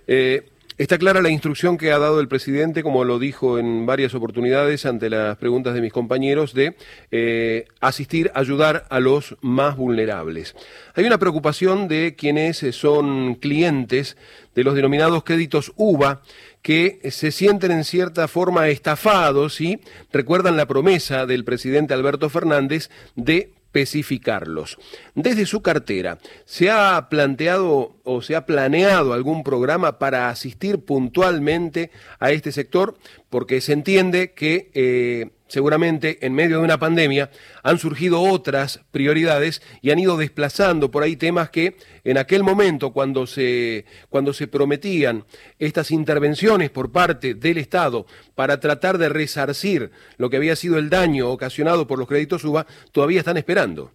[0.07, 4.15] Eh, está clara la instrucción que ha dado el presidente, como lo dijo en varias
[4.15, 6.77] oportunidades ante las preguntas de mis compañeros, de
[7.11, 10.57] eh, asistir, ayudar a los más vulnerables.
[10.95, 14.17] Hay una preocupación de quienes son clientes
[14.55, 16.23] de los denominados créditos UVA,
[16.63, 19.81] que se sienten en cierta forma estafados y
[20.13, 24.77] recuerdan la promesa del presidente Alberto Fernández de especificarlos.
[25.15, 31.91] Desde su cartera, ¿se ha planteado o se ha planeado algún programa para asistir puntualmente
[32.21, 32.99] a este sector?
[33.31, 37.31] Porque se entiende que eh, seguramente en medio de una pandemia
[37.63, 42.95] han surgido otras prioridades y han ido desplazando por ahí temas que en aquel momento
[42.95, 45.27] cuando se cuando se prometían
[45.59, 50.89] estas intervenciones por parte del Estado para tratar de resarcir lo que había sido el
[50.89, 53.93] daño ocasionado por los créditos UBA todavía están esperando.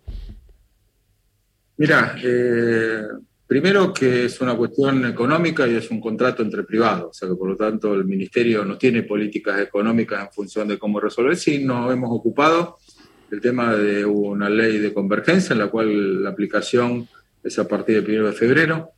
[1.77, 3.01] Mira, eh,
[3.47, 7.35] Primero que es una cuestión económica y es un contrato entre privados, o sea que
[7.35, 11.37] por lo tanto el Ministerio no tiene políticas económicas en función de cómo resolver.
[11.37, 12.77] Sí, nos hemos ocupado
[13.29, 17.07] del tema de una ley de convergencia en la cual la aplicación
[17.41, 18.89] es a partir del 1 de febrero.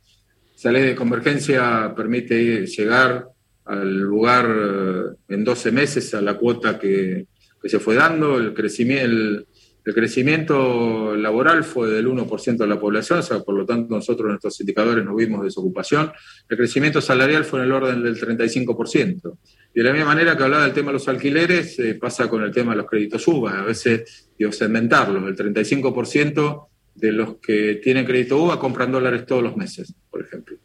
[0.56, 3.28] Esa ley de convergencia permite llegar
[3.64, 7.26] al lugar eh, en 12 meses a la cuota que,
[7.62, 9.46] se fue dando, el crecimiento, el
[9.94, 14.30] crecimiento laboral fue del 1% de la población, o sea, por lo tanto nosotros en
[14.32, 16.12] nuestros indicadores no vimos desocupación.
[16.48, 19.38] El crecimiento salarial fue en el orden del 35%.
[19.74, 22.42] Y de la misma manera que hablaba del tema de los alquileres, eh, pasa con
[22.42, 23.60] el tema de los créditos UBA.
[23.60, 25.26] A veces, digo, segmentarlos.
[25.26, 30.59] El 35% de los que tienen crédito UBA compran dólares todos los meses, por ejemplo.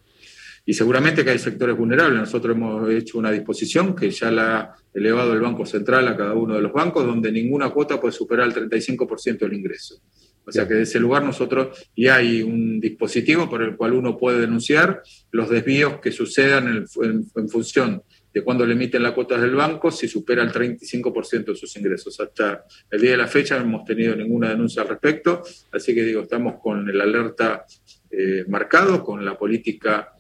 [0.66, 2.20] Y seguramente que hay sectores vulnerables.
[2.20, 6.34] Nosotros hemos hecho una disposición que ya la ha elevado el Banco Central a cada
[6.34, 10.02] uno de los bancos, donde ninguna cuota puede superar el 35% del ingreso.
[10.48, 14.18] O sea que de ese lugar nosotros ya hay un dispositivo por el cual uno
[14.18, 15.02] puede denunciar
[15.32, 20.08] los desvíos que sucedan en, función de cuando le emiten las cuotas del banco, si
[20.08, 22.20] supera el 35% de sus ingresos.
[22.20, 26.04] Hasta el día de la fecha no hemos tenido ninguna denuncia al respecto, así que
[26.04, 27.66] digo, estamos con el alerta
[28.12, 30.15] eh, marcado, con la política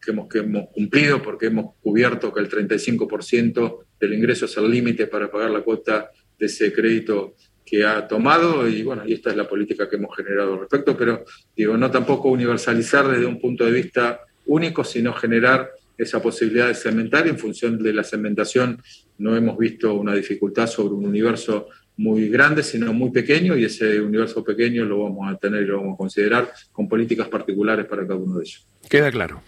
[0.00, 0.28] que hemos,
[0.72, 5.60] cumplido porque hemos cubierto que el 35% del ingreso es el límite para pagar la
[5.60, 7.34] cuota de ese crédito
[7.64, 10.96] que ha tomado y bueno, y esta es la política que hemos generado al respecto,
[10.96, 16.68] pero digo, no tampoco universalizar desde un punto de vista único, sino generar esa posibilidad
[16.68, 17.28] de cementar.
[17.28, 18.82] En función de la cementación
[19.18, 24.00] no hemos visto una dificultad sobre un universo muy grande, sino muy pequeño, y ese
[24.00, 28.02] universo pequeño lo vamos a tener y lo vamos a considerar con políticas particulares para
[28.06, 28.66] cada uno de ellos.
[28.88, 29.42] Queda claro.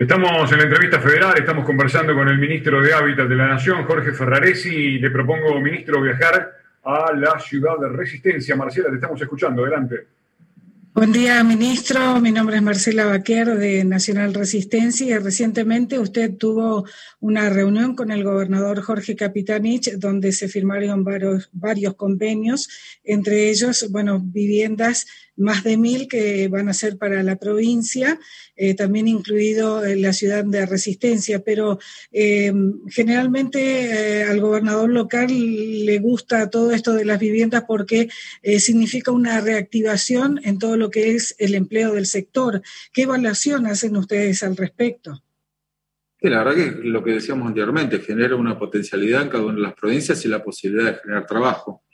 [0.00, 3.82] Estamos en la entrevista federal, estamos conversando con el ministro de Hábitat de la Nación,
[3.82, 6.52] Jorge Ferraresi, y le propongo, ministro, viajar
[6.84, 8.54] a la ciudad de Resistencia.
[8.54, 10.06] Marcela, te estamos escuchando, adelante.
[10.94, 12.20] Buen día, ministro.
[12.20, 16.86] Mi nombre es Marcela Baquer de Nacional Resistencia y recientemente usted tuvo
[17.18, 22.68] una reunión con el gobernador Jorge Capitanich donde se firmaron varios, varios convenios,
[23.02, 25.06] entre ellos, bueno, viviendas
[25.38, 28.18] más de mil que van a ser para la provincia,
[28.56, 31.78] eh, también incluido en la ciudad de Resistencia, pero
[32.12, 32.52] eh,
[32.88, 38.08] generalmente eh, al gobernador local le gusta todo esto de las viviendas porque
[38.58, 42.62] significa una reactivación en todo lo que es el empleo del sector.
[42.92, 45.22] ¿Qué evaluación hacen ustedes al respecto?
[46.20, 49.74] La verdad que lo que decíamos anteriormente, genera una potencialidad en cada una de las
[49.74, 51.84] provincias y la posibilidad de generar trabajo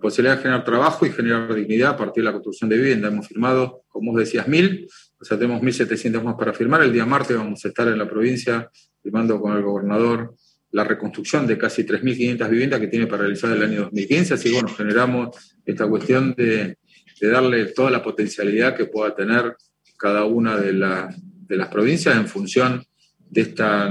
[0.00, 3.08] posibilidad de generar trabajo y generar dignidad a partir de la construcción de vivienda.
[3.08, 4.88] Hemos firmado, como vos decías, mil,
[5.20, 6.82] o sea, tenemos 1.700 más para firmar.
[6.82, 8.70] El día martes vamos a estar en la provincia
[9.02, 10.34] firmando con el gobernador
[10.72, 14.34] la reconstrucción de casi 3.500 viviendas que tiene para realizar el año 2015.
[14.34, 16.78] Así que, bueno, generamos esta cuestión de,
[17.20, 19.54] darle toda la potencialidad que pueda tener
[19.98, 22.82] cada una de, de las provincias en función
[23.30, 23.90] de esta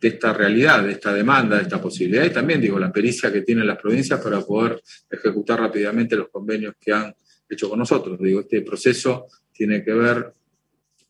[0.00, 3.42] de esta realidad, de esta demanda, de esta posibilidad y también, digo, la pericia que
[3.42, 7.14] tienen las provincias para poder ejecutar rápidamente los convenios que han
[7.48, 8.18] hecho con nosotros.
[8.20, 10.32] Digo, este proceso tiene que ver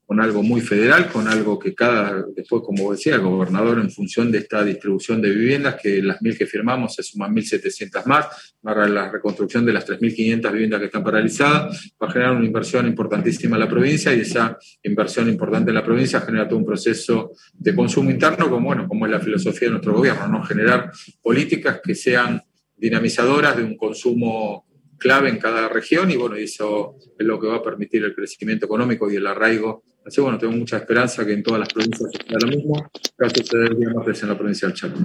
[0.08, 4.32] con algo muy federal, con algo que cada, después, como decía, el gobernador, en función
[4.32, 8.88] de esta distribución de viviendas, que las mil que firmamos se suman 1.700 más, para
[8.88, 13.56] la reconstrucción de las 3.500 viviendas que están paralizadas, va a generar una inversión importantísima
[13.56, 17.74] en la provincia y esa inversión importante en la provincia genera todo un proceso de
[17.74, 20.42] consumo interno, como, bueno, como es la filosofía de nuestro gobierno, ¿no?
[20.42, 20.90] generar
[21.20, 22.42] políticas que sean
[22.74, 24.67] dinamizadoras de un consumo
[24.98, 28.66] clave en cada región y bueno, eso es lo que va a permitir el crecimiento
[28.66, 29.84] económico y el arraigo.
[30.04, 33.26] Así bueno, tengo mucha esperanza que en todas las provincias sea lo mismo, que va
[33.26, 34.98] a suceder el día martes en la provincia del Chaco.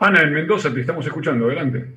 [0.00, 1.96] Ana, en Mendoza te estamos escuchando, adelante.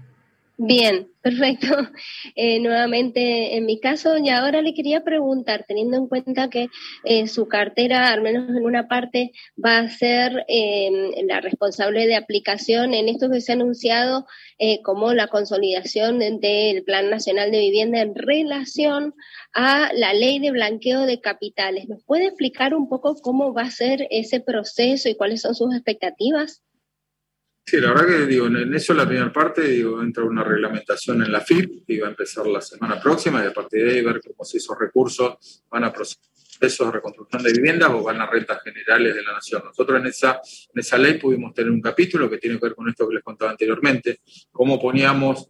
[0.57, 1.67] Bien, perfecto.
[2.35, 6.69] Eh, nuevamente, en mi caso, y ahora le quería preguntar, teniendo en cuenta que
[7.03, 9.31] eh, su cartera, al menos en una parte,
[9.63, 14.25] va a ser em, la responsable de aplicación en esto que se ha anunciado
[14.59, 19.13] eh, como la consolidación del Plan Nacional de Vivienda en relación
[19.53, 21.89] a la ley de blanqueo de capitales.
[21.89, 25.73] ¿Nos puede explicar un poco cómo va a ser ese proceso y cuáles son sus
[25.73, 26.61] expectativas?
[27.63, 31.31] Sí, la verdad que digo, en eso la primera parte, digo, entra una reglamentación en
[31.31, 34.19] la FIP, que va a empezar la semana próxima, y a partir de ahí ver
[34.19, 38.61] cómo si esos recursos van a procesos de reconstrucción de viviendas o van a rentas
[38.63, 39.61] generales de la nación.
[39.65, 40.41] Nosotros en esa,
[40.73, 43.23] en esa ley pudimos tener un capítulo que tiene que ver con esto que les
[43.23, 44.19] contaba anteriormente,
[44.51, 45.49] cómo poníamos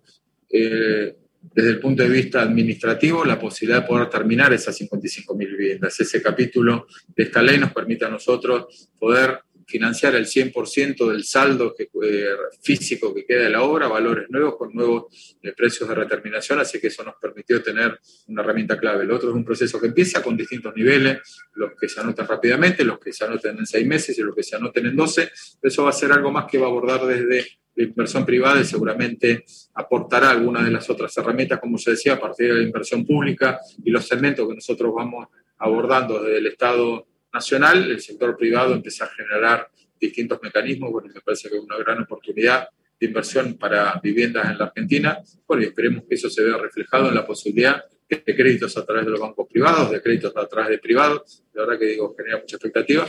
[0.50, 6.00] eh, desde el punto de vista administrativo la posibilidad de poder terminar esas 55.000 viviendas.
[6.00, 11.74] Ese capítulo de esta ley nos permite a nosotros poder financiar el 100% del saldo
[11.76, 12.30] que, eh,
[12.62, 16.80] físico que queda de la obra, valores nuevos con nuevos eh, precios de reterminación, así
[16.80, 19.04] que eso nos permitió tener una herramienta clave.
[19.04, 21.20] El otro es un proceso que empieza con distintos niveles,
[21.54, 24.44] los que se anotan rápidamente, los que se anoten en seis meses y los que
[24.44, 25.32] se anoten en 12.
[25.62, 27.46] Eso va a ser algo más que va a abordar desde
[27.76, 32.20] la inversión privada y seguramente aportará algunas de las otras herramientas, como se decía, a
[32.20, 37.08] partir de la inversión pública y los segmentos que nosotros vamos abordando desde el Estado
[37.34, 39.70] nacional, el sector privado empieza a generar
[40.00, 42.68] distintos mecanismos, bueno, me parece que es una gran oportunidad
[43.00, 47.10] de inversión para viviendas en la Argentina, bueno, y esperemos que eso se vea reflejado
[47.10, 50.72] en la posibilidad de créditos a través de los bancos privados, de créditos a través
[50.72, 53.08] de privados, la verdad que digo, genera mucha expectativa,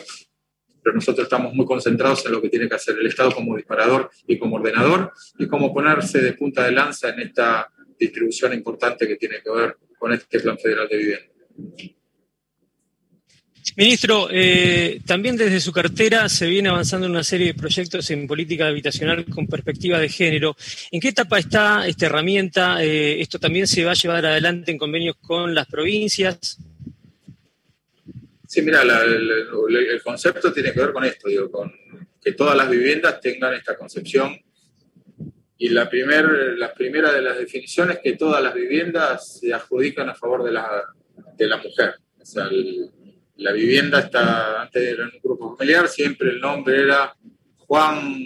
[0.83, 4.11] pero nosotros estamos muy concentrados en lo que tiene que hacer el Estado como disparador
[4.27, 9.17] y como ordenador, y cómo ponerse de punta de lanza en esta distribución importante que
[9.17, 11.33] tiene que ver con este Plan Federal de Vivienda.
[13.77, 18.67] Ministro, eh, también desde su cartera se viene avanzando una serie de proyectos en política
[18.67, 20.57] habitacional con perspectiva de género.
[20.91, 22.83] ¿En qué etapa está esta herramienta?
[22.83, 26.59] Eh, ¿Esto también se va a llevar adelante en convenios con las provincias?
[28.47, 31.73] Sí, mira, el, concepto tiene que ver con esto, digo, con
[32.23, 34.37] que todas las viviendas tengan esta concepción.
[35.57, 40.09] Y la, primer, la primera de las definiciones es que todas las viviendas se adjudican
[40.09, 40.83] a favor de la,
[41.37, 41.95] de la mujer.
[42.21, 42.91] O sea, el,
[43.37, 47.15] la vivienda está, antes era un grupo familiar, siempre el nombre era
[47.59, 48.17] Juan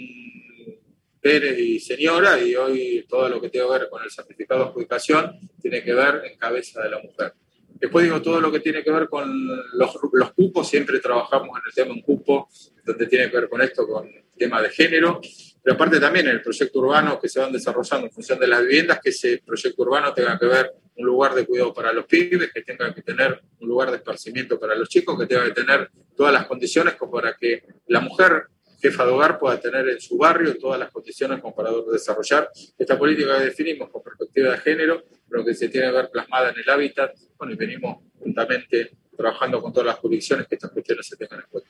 [1.21, 4.69] Pérez y señora, y hoy todo lo que tiene que ver con el certificado de
[4.69, 7.33] adjudicación tiene que ver en cabeza de la mujer.
[7.79, 11.63] Después digo, todo lo que tiene que ver con los, los cupos, siempre trabajamos en
[11.67, 12.49] el tema un cupo,
[12.83, 15.21] donde tiene que ver con esto, con el tema de género,
[15.61, 18.61] pero aparte también en el proyecto urbano que se van desarrollando en función de las
[18.61, 22.51] viviendas, que ese proyecto urbano tenga que ver un lugar de cuidado para los pibes,
[22.51, 25.89] que tenga que tener un lugar de esparcimiento para los chicos, que tenga que tener
[26.15, 28.47] todas las condiciones como para que la mujer
[28.81, 32.97] jefa de hogar pueda tener en su barrio todas las condiciones como para desarrollar esta
[32.97, 36.59] política que definimos con perspectiva de género, pero que se tiene que ver plasmada en
[36.59, 37.15] el hábitat.
[37.37, 41.45] Bueno, y venimos juntamente trabajando con todas las jurisdicciones que estas cuestiones se tengan en
[41.49, 41.69] cuenta.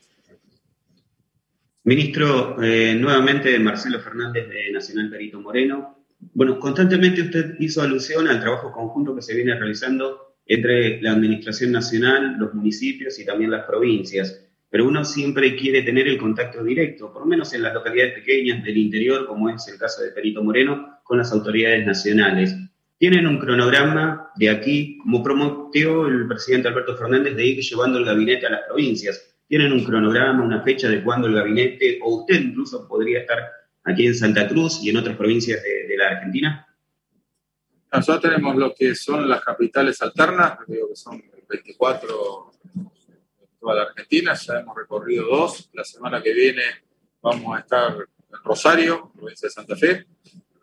[1.84, 5.97] Ministro, eh, nuevamente Marcelo Fernández de Nacional Perito Moreno.
[6.20, 11.72] Bueno, constantemente usted hizo alusión al trabajo conjunto que se viene realizando entre la Administración
[11.72, 14.44] Nacional, los municipios y también las provincias.
[14.70, 18.64] Pero uno siempre quiere tener el contacto directo, por lo menos en las localidades pequeñas
[18.64, 22.56] del interior, como es el caso de Perito Moreno, con las autoridades nacionales.
[22.98, 28.06] Tienen un cronograma de aquí, como prometió el presidente Alberto Fernández, de ir llevando el
[28.06, 32.42] gabinete a las provincias ¿Tienen un cronograma, una fecha de cuándo el gabinete, o usted
[32.42, 33.40] incluso podría estar
[33.88, 36.68] aquí en Santa Cruz y en otras provincias de, la Argentina?
[37.92, 42.90] Nosotros tenemos lo que son las capitales alternas, digo que son 24 en
[43.60, 45.70] toda la Argentina, ya hemos recorrido dos.
[45.74, 46.64] La semana que viene
[47.22, 50.06] vamos a estar en Rosario, provincia de Santa Fe.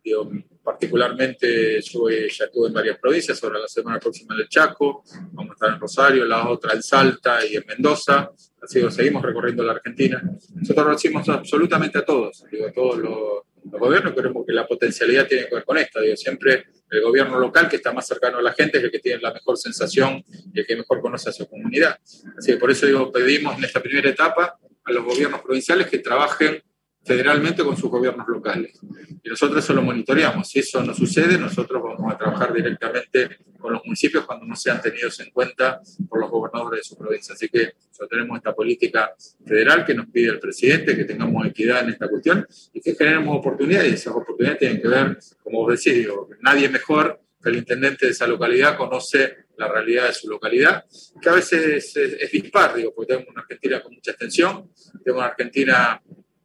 [0.05, 0.31] Digo,
[0.63, 5.03] particularmente yo ya estuve en varias provincias, ahora la semana próxima en el Chaco,
[5.33, 8.31] vamos a estar en Rosario, la otra en Salta y en Mendoza,
[8.61, 10.23] así que seguimos recorriendo la Argentina.
[10.55, 15.49] Nosotros lo absolutamente a todos, digo, a todos los, gobiernos, creemos que la potencialidad tiene
[15.49, 18.53] que ver con esto, digo, siempre el gobierno local que está más cercano a la
[18.53, 21.49] gente es el que tiene la mejor sensación y el que mejor conoce a su
[21.49, 21.99] comunidad.
[22.37, 25.99] Así que por eso digo, pedimos en esta primera etapa a los gobiernos provinciales que
[25.99, 26.63] trabajen
[27.05, 28.81] federalmente con sus gobiernos locales.
[29.23, 30.49] Y nosotros eso lo monitoreamos.
[30.49, 34.81] Si eso no sucede, nosotros vamos a trabajar directamente con los municipios cuando no sean
[34.81, 37.35] tenidos en cuenta por los gobernadores de su provincia.
[37.35, 39.15] Así que nosotros tenemos esta política
[39.47, 43.39] federal que nos pide el presidente, que tengamos equidad en esta cuestión y que generemos
[43.39, 43.91] oportunidades.
[43.91, 48.07] Y esas oportunidades tienen que ver, como vos decís, digo, nadie mejor que el intendente
[48.07, 50.85] de esa localidad conoce la realidad de su localidad,
[51.21, 54.71] que a veces es, es dispar, digo, porque tenemos una Argentina con mucha extensión,
[55.05, 56.03] tenemos una Argentina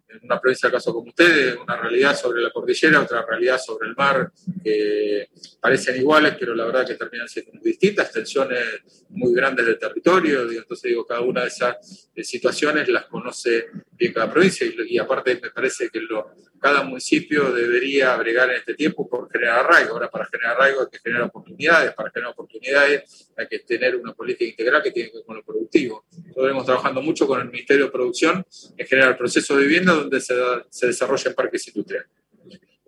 [0.10, 3.96] en una provincia caso como ustedes, una realidad sobre la cordillera, otra realidad sobre el
[3.96, 4.32] mar,
[4.64, 5.30] que
[5.60, 10.50] parecen iguales, pero la verdad que terminan siendo muy distintas, tensiones muy grandes del territorio,
[10.50, 15.40] entonces digo, cada una de esas eh, situaciones las conoce bien cada provincia y, aparte
[15.42, 19.94] me parece que lo, cada municipio debería bregar en este tiempo por generar arraigo.
[19.94, 24.14] Ahora, para generar arraigo hay que generar oportunidades, para generar oportunidades hay que tener una
[24.14, 26.06] política integral que tiene que ver con lo productivo.
[26.12, 28.46] Nosotros venimos trabajando mucho con el Ministerio de Producción
[28.78, 30.34] en generar procesos de vivienda donde se,
[30.70, 32.10] se desarrollen parques industriales.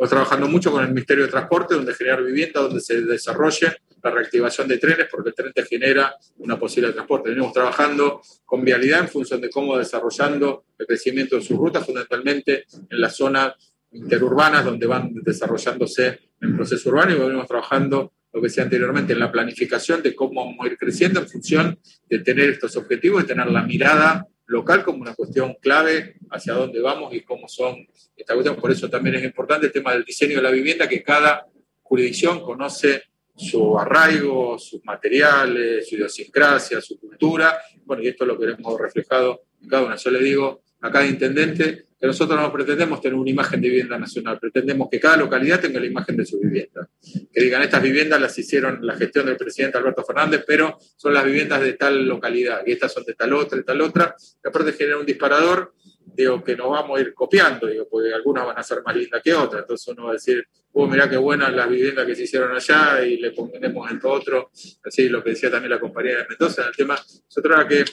[0.01, 4.09] Estamos trabajando mucho con el Ministerio de Transporte, donde generar vivienda, donde se desarrolle la
[4.09, 7.29] reactivación de trenes, porque el tren te genera una posibilidad de transporte.
[7.29, 12.65] Venimos trabajando con vialidad en función de cómo desarrollando el crecimiento de sus rutas, fundamentalmente
[12.89, 13.53] en las zonas
[13.91, 19.19] interurbanas, donde van desarrollándose el proceso urbano, y venimos trabajando lo que decía anteriormente, en
[19.19, 23.27] la planificación de cómo vamos a ir creciendo en función de tener estos objetivos, de
[23.27, 28.35] tener la mirada local como una cuestión clave hacia dónde vamos y cómo son estas
[28.35, 28.61] cuestiones.
[28.61, 31.47] Por eso también es importante el tema del diseño de la vivienda, que cada
[31.81, 37.61] jurisdicción conoce su arraigo, sus materiales, su idiosincrasia, su cultura.
[37.85, 39.95] Bueno, y esto lo queremos reflejado en cada una.
[39.95, 43.97] Yo le digo a cada intendente que nosotros no pretendemos tener una imagen de vivienda
[43.99, 46.89] nacional, pretendemos que cada localidad tenga la imagen de su vivienda.
[47.31, 51.23] Que digan, estas viviendas las hicieron la gestión del presidente Alberto Fernández, pero son las
[51.23, 54.73] viviendas de tal localidad, y estas son de tal otra, de tal otra, que aparte
[54.73, 55.75] genera un disparador,
[56.15, 59.21] digo, que nos vamos a ir copiando, digo, porque algunas van a ser más lindas
[59.21, 62.23] que otras, entonces uno va a decir, oh, mirá qué buenas las viviendas que se
[62.23, 64.49] hicieron allá, y le ponemos todo otro,
[64.83, 67.85] así lo que decía también la compañía de Mendoza, el tema, nosotros era que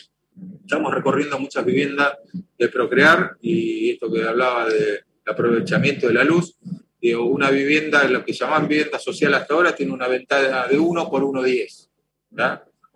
[0.60, 2.18] estamos recorriendo muchas viviendas
[2.58, 6.58] de Procrear y esto que hablaba del aprovechamiento de la luz.
[7.00, 11.08] Digo, una vivienda, lo que llaman vivienda social hasta ahora, tiene una ventana de 1
[11.08, 11.88] por 1,10.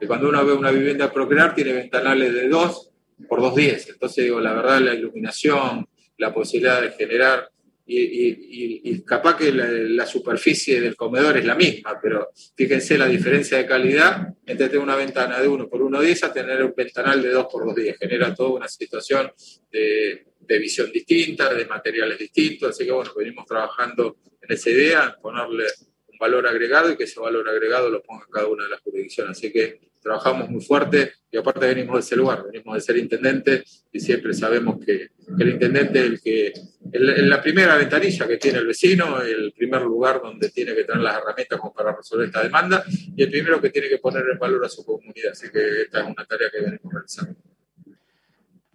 [0.01, 2.90] Y cuando uno ve una vivienda de Procrear, tiene ventanales de 2
[3.28, 3.90] por 2,10.
[3.90, 5.86] Entonces, digo, la verdad, la iluminación,
[6.18, 7.51] la posibilidad de generar
[7.95, 13.66] y, capaz que la, superficie del comedor es la misma, pero fíjense la diferencia de
[13.66, 17.47] calidad entre tener una ventana de 1 por 1,10 a tener un ventanal de 2
[17.51, 17.99] por 2,10.
[17.99, 19.32] Genera toda una situación
[19.70, 20.26] de,
[20.59, 25.64] visión distinta, de materiales distintos, así que bueno, venimos trabajando en esa idea, ponerle
[26.09, 29.38] un valor agregado y que ese valor agregado lo ponga cada una de las jurisdicciones.
[29.38, 33.64] Así que trabajamos muy fuerte y aparte venimos de ese lugar, venimos de ser intendente
[33.92, 36.53] y siempre sabemos que, el intendente es el que,
[36.92, 41.00] en la primera ventanilla que tiene el vecino, el primer lugar donde tiene que tener
[41.00, 42.84] las herramientas como para resolver esta demanda
[43.16, 45.32] y el primero que tiene que poner en valor a su comunidad.
[45.32, 47.34] Así que esta es una tarea que venimos realizando.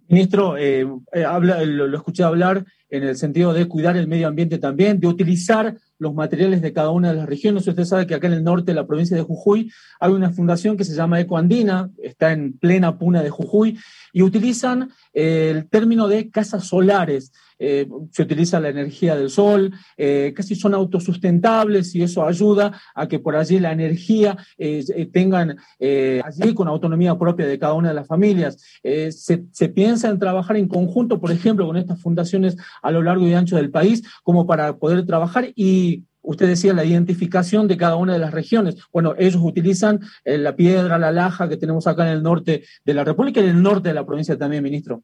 [0.08, 4.58] Ministro, eh, eh, habla, lo escuché hablar en el sentido de cuidar el medio ambiente
[4.58, 7.66] también, de utilizar los materiales de cada una de las regiones.
[7.66, 9.70] Usted sabe que acá en el norte de la provincia de Jujuy
[10.00, 13.78] hay una fundación que se llama Ecoandina, está en plena puna de Jujuy,
[14.12, 17.32] y utilizan el término de casas solares.
[17.60, 23.08] Eh, se utiliza la energía del sol, eh, casi son autosustentables y eso ayuda a
[23.08, 24.36] que por allí la energía
[25.12, 28.62] tengan allí con autonomía propia de cada una de las familias.
[28.82, 33.26] Se, se, piensa en trabajar en conjunto, por ejemplo, con estas fundaciones a lo largo
[33.26, 37.96] y ancho del país, como para poder trabajar y usted decía la identificación de cada
[37.96, 38.76] una de las regiones.
[38.92, 42.94] Bueno, ellos utilizan eh, la piedra, la laja que tenemos acá en el norte de
[42.94, 45.02] la República y en el norte de la provincia también, ministro.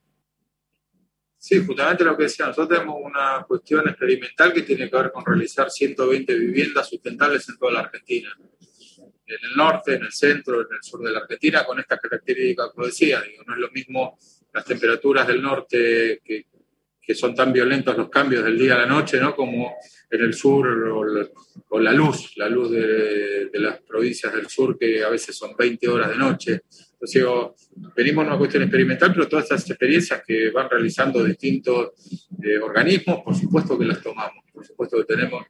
[1.39, 5.27] Sí, justamente lo que decía, nosotros tenemos una cuestión experimental que tiene que ver con
[5.27, 8.31] realizar 120 viviendas sustentables en toda la Argentina.
[9.27, 12.71] En el norte, en el centro, en el sur de la Argentina, con estas características
[12.75, 13.23] que decía.
[13.47, 14.19] No es lo mismo
[14.55, 16.47] las temperaturas del norte que,
[17.07, 19.35] que son tan violentos los cambios del día a la noche, ¿no?
[19.35, 19.75] Como
[20.11, 25.11] en el sur o la, luz, la luz de, las provincias del sur que a
[25.11, 26.63] veces son 20 horas de noche.
[26.93, 27.55] Entonces digo,
[27.97, 31.93] venimos a una cuestión experimental, pero todas estas experiencias que van realizando distintos
[32.43, 35.45] eh, organismos, por supuesto que las tomamos, por supuesto que tenemos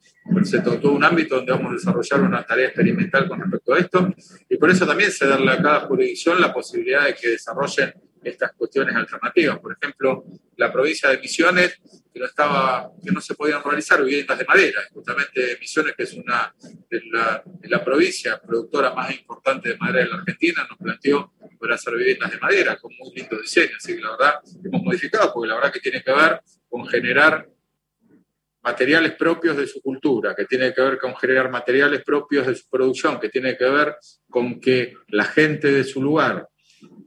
[0.81, 4.15] todo un ámbito donde vamos a desarrollar una tarea experimental con respecto a esto,
[4.49, 7.93] y por eso también se darle a cada jurisdicción la posibilidad de que desarrollen
[8.25, 9.59] estas cuestiones alternativas.
[9.59, 10.25] Por ejemplo,
[10.57, 11.81] la provincia de Misiones,
[12.13, 14.81] que no, estaba, que no se podían realizar viviendas de madera.
[14.93, 16.55] Justamente Misiones, que es una
[16.91, 17.03] de
[17.69, 22.31] la, provincia productora más importante de madera de la Argentina, nos planteó poder hacer viviendas
[22.31, 23.77] de madera con muy lindo diseño.
[23.77, 27.49] Así que la verdad hemos modificado, porque la verdad que tiene que ver con generar
[28.65, 32.69] materiales propios de su cultura, que tiene que ver con generar materiales propios de su
[32.69, 33.97] producción, que tiene que ver
[34.31, 36.49] con que la gente de su lugar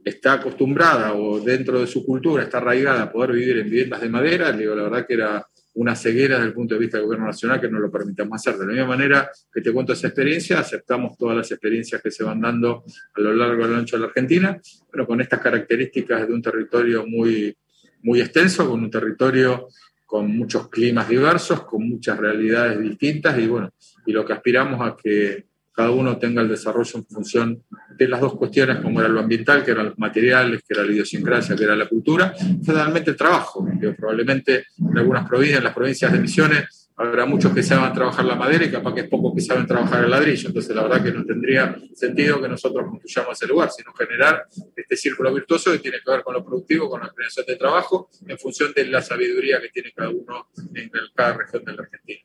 [0.08, 4.08] está acostumbrada o dentro de su cultura está arraigada a poder vivir en viviendas de
[4.08, 7.26] madera, digo, la verdad que era una ceguera desde el punto de vista del gobierno
[7.26, 8.58] nacional que no lo permitamos hacer.
[8.58, 12.24] De la misma manera que te cuento esa experiencia, aceptamos todas las experiencias que se
[12.24, 12.84] van dando
[13.14, 16.42] a lo largo y lo ancho de la Argentina, pero con estas características de un
[16.42, 17.56] territorio muy,
[18.02, 19.68] muy extenso, con un territorio
[20.04, 23.70] con muchos climas diversos, con muchas realidades distintas y bueno,
[24.06, 25.44] y lo que aspiramos a que
[25.78, 27.62] cada uno tenga el desarrollo en función
[27.96, 30.90] de las dos cuestiones, como era lo ambiental, que eran los materiales, que era la
[30.90, 33.64] idiosincrasia, que era la cultura, finalmente el trabajo.
[33.96, 38.34] probablemente en algunas provincias, en las provincias de Misiones, habrá muchos que saben trabajar la
[38.34, 40.48] madera y capaz que es pocos que saben trabajar el ladrillo.
[40.48, 44.96] Entonces, la verdad que no tendría sentido que nosotros construyamos ese lugar, sino generar este
[44.96, 48.36] círculo virtuoso que tiene que ver con lo productivo, con la creación de trabajo, en
[48.36, 52.20] función de la sabiduría que tiene cada uno en cada región de la Argentina.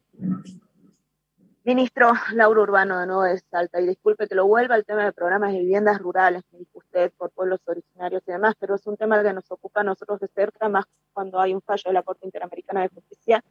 [1.65, 5.13] Ministro Lauro Urbano, de nuevo de Salta, y disculpe que lo vuelva al tema de
[5.13, 8.97] programas de viviendas rurales, me dijo usted, por pueblos originarios y demás, pero es un
[8.97, 10.83] tema que nos ocupa a nosotros de cerca, más
[11.13, 13.41] cuando hay un fallo de la Corte Interamericana de Justicia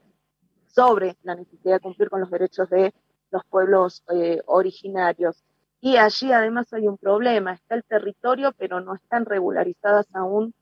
[0.67, 2.93] sobre la necesidad de cumplir con los derechos de
[3.31, 5.43] los pueblos eh, originarios.
[5.81, 10.53] Y allí además hay un problema, está el territorio, pero no están regularizadas aún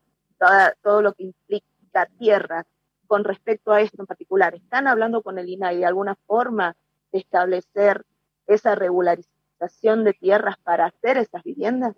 [0.82, 2.64] todo lo que implica tierra
[3.08, 4.54] con respecto a esto en particular.
[4.54, 6.76] ¿Están hablando con el INAI de alguna forma
[7.12, 8.04] establecer
[8.46, 11.96] esa regularización de tierras para hacer esas viviendas?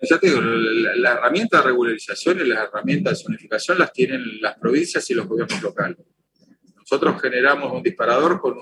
[0.00, 4.58] Ya te digo, la, herramienta de regularización y las herramientas de zonificación las tienen las
[4.58, 5.98] provincias y los gobiernos locales.
[6.76, 8.58] Nosotros generamos un disparador con,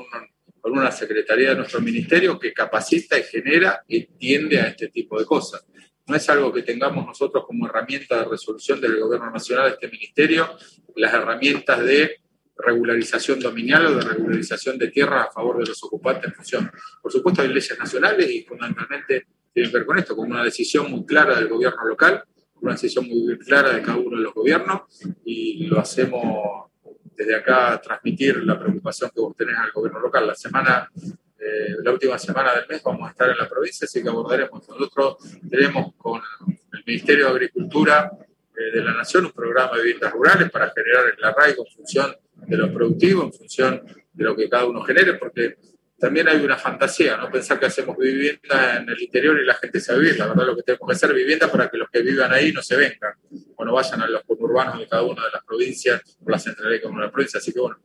[0.60, 5.18] con una secretaría de nuestro ministerio que capacita y genera y tiende a este tipo
[5.18, 5.66] de cosas.
[6.06, 10.56] No es algo que tengamos nosotros como herramienta de resolución del gobierno nacional, este ministerio,
[10.96, 12.20] las herramientas de
[12.56, 16.70] regularización dominial o de regularización de tierra a favor de los ocupantes en función.
[17.02, 20.90] Por supuesto, hay leyes nacionales y fundamentalmente tienen que ver con esto, con una decisión
[20.90, 22.24] muy clara del gobierno local,
[22.60, 24.82] una decisión muy clara de cada uno de los gobiernos
[25.24, 26.70] y lo hacemos
[27.16, 30.26] desde acá transmitir la preocupación que vos tenés al gobierno local.
[30.26, 30.90] La semana,
[31.38, 34.68] eh, la última semana del mes vamos a estar en la provincia, así que abordaremos.
[34.68, 35.16] Nosotros
[35.48, 38.10] tenemos con el Ministerio de Agricultura
[38.54, 42.56] de la Nación un programa de viviendas rurales para generar el arraigo en función de
[42.56, 43.82] lo productivo, en función
[44.12, 45.56] de lo que cada uno genere, porque
[45.98, 49.80] también hay una fantasía, no pensar que hacemos vivienda en el interior y la gente
[49.80, 50.18] se vivir.
[50.18, 52.62] La verdad, lo que tenemos que hacer vivienda para que los que vivan ahí no
[52.62, 53.14] se vengan
[53.56, 56.82] o no vayan a los urbanos de cada una de las provincias o la centralidad
[56.82, 57.38] de una provincia.
[57.38, 57.78] Así que bueno,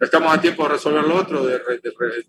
[0.00, 1.58] estamos a tiempo de resolver lo otro, de,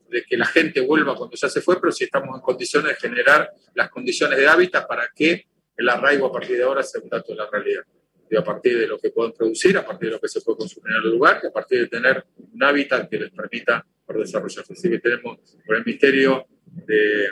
[0.09, 2.95] de, que la gente vuelva cuando ya se fue, pero sí estamos en condiciones de
[2.95, 5.45] generar las condiciones de hábitat para que
[5.77, 7.83] el arraigo a partir de ahora sea un dato de la realidad
[8.35, 10.91] a partir de lo que pueden producir, a partir de lo que se puede consumir
[10.91, 14.73] en el lugar, y a partir de tener un hábitat que les permita desarrollarse.
[14.73, 17.27] Así que tenemos por el Ministerio de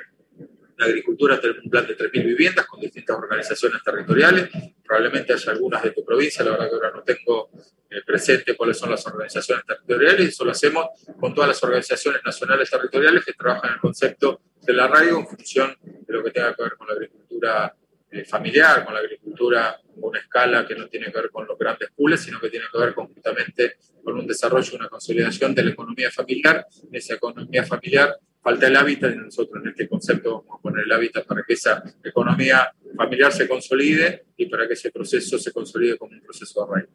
[0.78, 4.50] la Agricultura tenemos un plan de 3.000 viviendas con distintas organizaciones territoriales.
[4.84, 7.50] Probablemente haya algunas de tu provincia, la verdad que ahora no tengo
[7.90, 10.88] eh, presente cuáles son las organizaciones territoriales, eso lo hacemos
[11.18, 15.76] con todas las organizaciones nacionales territoriales que trabajan en el concepto del arraigo en función
[15.82, 17.76] de lo que tenga que ver con la agricultura
[18.16, 21.90] eh, familiar, con la agricultura una escala que no tiene que ver con los grandes
[21.96, 26.12] pools, sino que tiene que ver conjuntamente con un desarrollo, una consolidación de la economía
[26.12, 26.66] familiar.
[26.84, 30.86] En esa economía familiar falta el hábitat y nosotros en este concepto vamos a poner
[30.86, 35.52] el hábitat para que esa economía familiar se consolide y para que ese proceso se
[35.52, 36.92] consolide como un proceso de arraigo.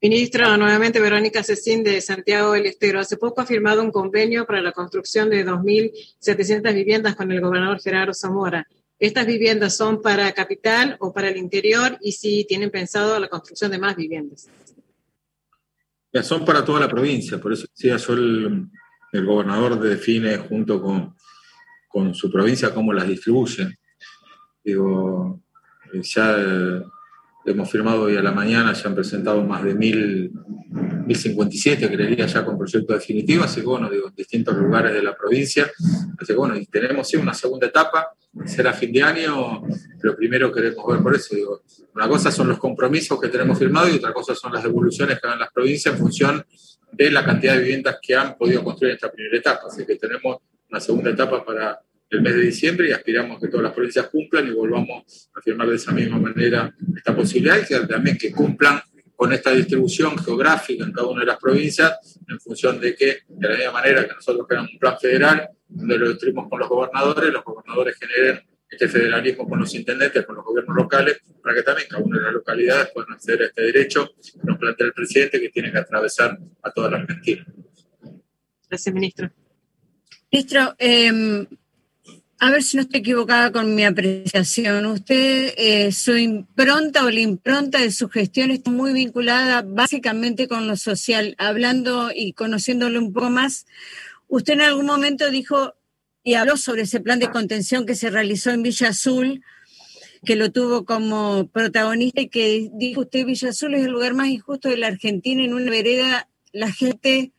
[0.00, 3.00] Ministra, nuevamente Verónica Cecín de Santiago del Estero.
[3.00, 7.80] Hace poco ha firmado un convenio para la construcción de 2.700 viviendas con el gobernador
[7.80, 8.68] Gerardo Zamora.
[8.98, 13.70] ¿Estas viviendas son para capital o para el interior y si tienen pensado la construcción
[13.70, 14.48] de más viviendas?
[16.22, 18.66] Son para toda la provincia, por eso decía yo el,
[19.12, 21.14] el gobernador define junto con,
[21.86, 23.78] con, su provincia cómo las distribuye.
[24.64, 25.40] Digo,
[25.92, 26.82] eh, ya eh,
[27.46, 30.32] hemos firmado hoy a la mañana, ya han presentado más de mil,
[31.06, 35.70] 1057, creería ya con proyecto definitivo, así digo, en distintos lugares de la provincia.
[36.18, 38.08] Así bueno, y tenemos sí una segunda etapa,
[38.46, 39.62] será fin de año,
[40.02, 41.34] lo primero queremos ver por eso.
[41.34, 41.62] Digo,
[41.94, 45.28] una cosa son los compromisos que tenemos firmados y otra cosa son las devoluciones que
[45.28, 46.46] dan las provincias en función
[46.92, 49.62] de la cantidad de viviendas que han podido construir en esta primera etapa.
[49.66, 50.38] Así que tenemos
[50.70, 51.80] una segunda etapa para
[52.10, 55.68] el mes de diciembre y aspiramos que todas las provincias cumplan y volvamos a firmar
[55.68, 58.80] de esa misma manera esta posibilidad y que también que cumplan
[59.14, 63.48] con esta distribución geográfica en cada una de las provincias en función de que, de
[63.48, 67.32] la misma manera que nosotros tenemos un plan federal, donde lo distribuimos con los gobernadores,
[67.32, 71.88] los gobernadores generen este federalismo con los intendentes, con los gobiernos locales, para que también
[71.88, 75.40] cada una de las localidades puedan acceder a este derecho que nos plantea el presidente
[75.40, 77.46] que tiene que atravesar a toda la Argentina.
[78.68, 79.30] Gracias, ministro.
[80.30, 81.46] Ministro, eh,
[82.40, 84.86] a ver si no estoy equivocada con mi apreciación.
[84.86, 90.68] Usted, eh, su impronta o la impronta de su gestión está muy vinculada básicamente con
[90.68, 91.34] lo social.
[91.38, 93.66] Hablando y conociéndolo un poco más,
[94.28, 95.74] usted en algún momento dijo
[96.22, 99.42] y habló sobre ese plan de contención que se realizó en Villa Azul,
[100.24, 104.28] que lo tuvo como protagonista y que dijo usted, Villa Azul es el lugar más
[104.28, 105.42] injusto de la Argentina.
[105.42, 107.32] En una vereda la gente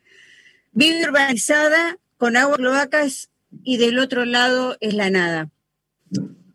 [0.71, 3.29] vive urbanizada con agua cloacas
[3.63, 5.49] y del otro lado es la nada.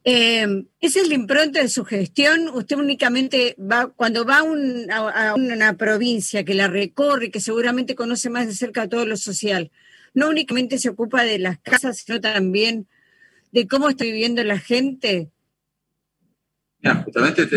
[0.07, 2.49] Eh, ¿Esa es la impronta de su gestión?
[2.49, 8.47] ¿Usted únicamente va, cuando va a, una provincia que la recorre, que seguramente conoce más
[8.47, 9.71] de cerca todo lo social,
[10.15, 12.89] no únicamente se ocupa de las casas, sino también
[13.53, 15.31] de cómo está viviendo la gente?
[17.05, 17.49] justamente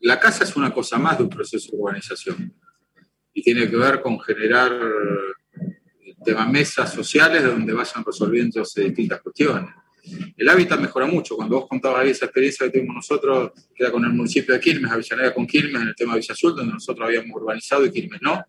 [0.00, 2.54] la casa es una cosa más de un proceso de urbanización
[3.34, 4.72] y tiene que ver con generar
[6.24, 9.70] temas mesas sociales donde vayan resolviéndose distintas cuestiones
[10.36, 11.36] el hábitat mejora mucho.
[11.36, 14.60] Cuando vos contabas ahí esa experiencia que tuvimos nosotros, que era con el municipio de
[14.60, 17.92] Quilmes, Avellaneda con Quilmes, en el tema de Villa Azul, donde nosotros habíamos urbanizado y
[17.92, 18.44] Quilmes no.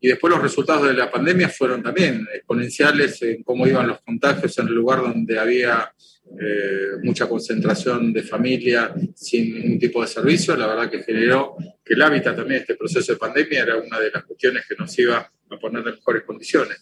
[0.00, 4.58] Y después los resultados de la pandemia fueron también exponenciales en cómo iban los contagios
[4.58, 5.92] en el lugar donde había
[6.40, 10.56] eh, mucha concentración de familia sin ningún tipo de servicio.
[10.56, 14.10] La verdad que generó que el hábitat también, este proceso de pandemia, era una de
[14.10, 16.78] las cuestiones que nos iba a poner en mejores condiciones.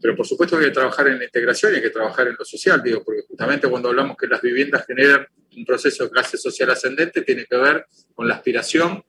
[0.00, 2.44] Pero por supuesto hay que trabajar en la integración y hay que trabajar en lo
[2.44, 5.26] social, digo, porque justamente cuando hablamos que las viviendas generan
[5.56, 9.02] un proceso de clase social ascendente, tiene que ver con la aspiración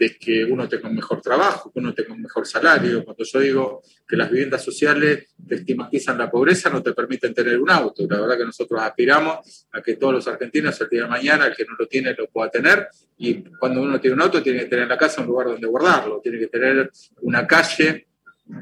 [0.00, 3.04] de que uno tenga un mejor trabajo, que uno tenga un mejor salario.
[3.04, 7.60] Cuando yo digo que las viviendas sociales te estigmatizan la pobreza, no te permiten tener
[7.60, 8.06] un auto.
[8.08, 11.54] La verdad que nosotros aspiramos a que todos los argentinos el día de mañana, el
[11.54, 12.88] que no lo tiene, lo pueda tener.
[13.18, 15.66] Y cuando uno tiene un auto, tiene que tener en la casa un lugar donde
[15.66, 16.90] guardarlo, tiene que tener
[17.20, 18.06] una calle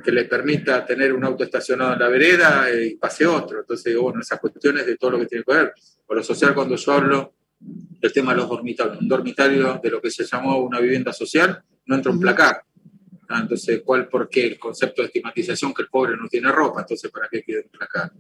[0.03, 3.61] que le permita tener un auto estacionado en la vereda y pase otro.
[3.61, 5.72] Entonces, bueno, esas cuestiones de todo lo que tiene que ver.
[6.05, 10.00] Con lo social, cuando yo hablo del tema de los dormitorios, un dormitorio de lo
[10.00, 12.62] que se llamó una vivienda social, no entra un placar.
[13.28, 14.46] Ah, entonces, ¿cuál, por qué?
[14.46, 17.70] El concepto de estigmatización que el pobre no tiene ropa, entonces, ¿para qué quiere un
[17.70, 18.12] placar?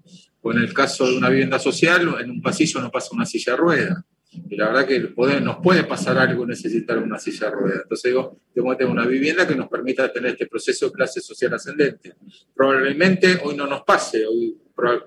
[0.42, 3.52] O en el caso de una vivienda social, en un pasillo no pasa una silla
[3.52, 4.04] de rueda.
[4.30, 7.80] Y la verdad que nos puede pasar algo necesitar una silla de ruedas.
[7.84, 11.20] Entonces digo, tengo que tener una vivienda que nos permita tener este proceso de clase
[11.22, 12.14] social ascendente.
[12.54, 14.58] Probablemente hoy no nos pase, hoy,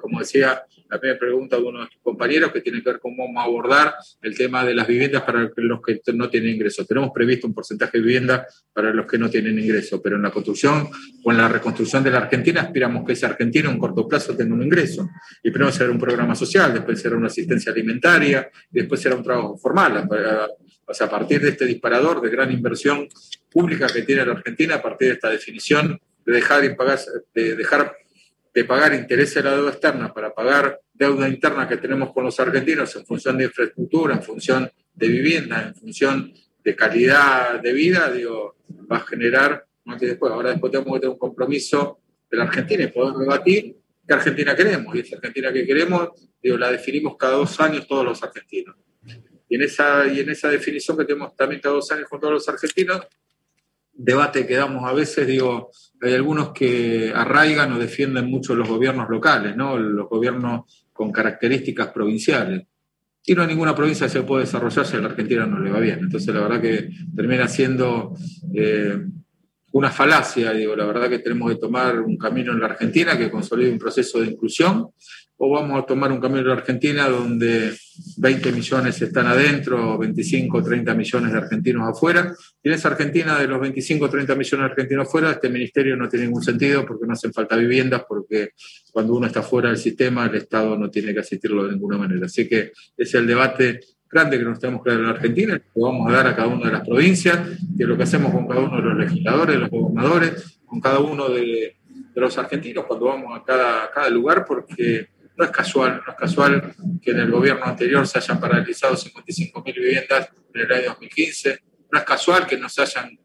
[0.01, 3.15] como decía la primera pregunta de uno de nuestros compañeros, que tiene que ver con
[3.15, 6.85] cómo abordar el tema de las viviendas para los que no tienen ingresos.
[6.85, 10.31] Tenemos previsto un porcentaje de viviendas para los que no tienen ingresos, pero en la
[10.31, 10.89] construcción
[11.23, 14.53] o en la reconstrucción de la Argentina aspiramos que ese argentino en corto plazo tenga
[14.53, 15.09] un ingreso.
[15.41, 19.23] Y primero será un programa social, después será una asistencia alimentaria, y después será un
[19.23, 20.09] trabajo formal.
[20.85, 23.07] O sea, a partir de este disparador de gran inversión
[23.49, 26.99] pública que tiene la Argentina, a partir de esta definición de dejar de pagar,
[27.33, 27.95] de dejar
[28.53, 32.39] de pagar intereses de la deuda externa para pagar deuda interna que tenemos con los
[32.39, 36.33] argentinos en función de infraestructura, en función de vivienda, en función
[36.63, 38.57] de calidad de vida, digo,
[38.91, 39.65] va a generar,
[39.99, 41.99] después, ahora después tenemos que tener un compromiso
[42.29, 43.77] de la Argentina y poder debatir
[44.07, 44.95] qué Argentina queremos.
[44.95, 46.09] Y esa Argentina que queremos,
[46.41, 48.75] digo, la definimos cada dos años todos los argentinos.
[49.49, 52.33] Y en esa, y en esa definición que tenemos también cada dos años con todos
[52.33, 53.07] los argentinos,
[54.03, 55.71] debate que damos a veces, digo,
[56.01, 59.77] hay algunos que arraigan o defienden mucho los gobiernos locales, ¿no?
[59.77, 62.63] Los gobiernos con características provinciales.
[63.23, 65.79] Y no hay ninguna provincia se puede desarrollar si a la Argentina no le va
[65.79, 65.99] bien.
[65.99, 68.15] Entonces, la verdad que termina siendo
[68.55, 68.99] eh,
[69.73, 73.31] una falacia, digo, la verdad que tenemos que tomar un camino en la Argentina que
[73.31, 74.89] consolide un proceso de inclusión
[75.43, 77.75] o vamos a tomar un camino en la Argentina donde
[78.17, 82.31] 20 millones están adentro, 25 30 millones de argentinos afuera.
[82.61, 86.07] Y en esa Argentina, de los 25 30 millones de argentinos afuera, este ministerio no
[86.07, 88.49] tiene ningún sentido porque no hacen falta viviendas, porque
[88.91, 92.27] cuando uno está fuera del sistema, el Estado no tiene que asistirlo de ninguna manera.
[92.27, 93.79] Así que ese es el debate
[94.11, 96.65] grande que nos tenemos que dar en Argentina, que vamos a dar a cada una
[96.67, 97.37] de las provincias,
[97.77, 100.99] que es lo que hacemos con cada uno de los legisladores, los gobernadores, con cada
[100.99, 101.77] uno de,
[102.13, 106.17] los argentinos cuando vamos a cada, a cada lugar, porque no es casual, no es
[106.17, 111.59] casual que en el gobierno anterior se hayan paralizado 55.000 viviendas en el año 2015,
[111.91, 113.17] no es casual que no se hayan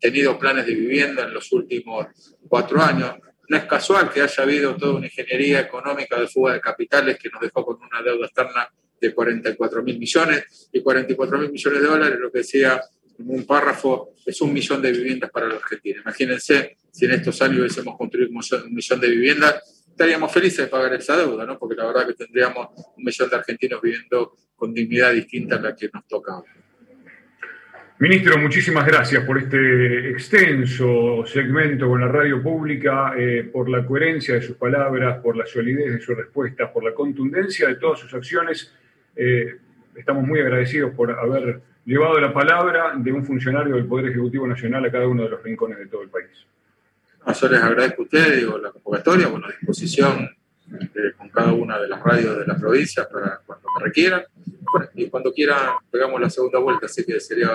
[0.00, 2.06] tenido planes de vivienda en los últimos
[2.48, 3.14] cuatro años,
[3.48, 7.30] no es casual que haya habido toda una ingeniería económica de fuga de capitales que
[7.30, 8.68] nos dejó con una deuda externa
[9.08, 12.80] de 44 mil millones y 44 mil millones de dólares, lo que decía
[13.18, 16.00] en un párrafo, es un millón de viviendas para la Argentina.
[16.00, 20.94] Imagínense si en estos años hubiésemos construido un millón de viviendas, estaríamos felices de pagar
[20.94, 21.58] esa deuda, ¿no?
[21.58, 25.76] porque la verdad que tendríamos un millón de argentinos viviendo con dignidad distinta a la
[25.76, 26.42] que nos toca
[28.00, 34.34] Ministro, muchísimas gracias por este extenso segmento con la radio pública, eh, por la coherencia
[34.34, 38.12] de sus palabras, por la solidez de sus respuestas, por la contundencia de todas sus
[38.12, 38.74] acciones.
[39.16, 39.56] Eh,
[39.94, 44.84] estamos muy agradecidos por haber llevado la palabra de un funcionario del Poder Ejecutivo Nacional
[44.84, 46.30] a cada uno de los rincones de todo el país.
[47.40, 50.30] yo les agradezco a ustedes digo, la convocatoria, bueno, a disposición
[50.72, 54.24] eh, con cada una de las radios de la provincia para cuando me requieran.
[54.94, 57.50] y cuando quieran pegamos la segunda vuelta, así que sería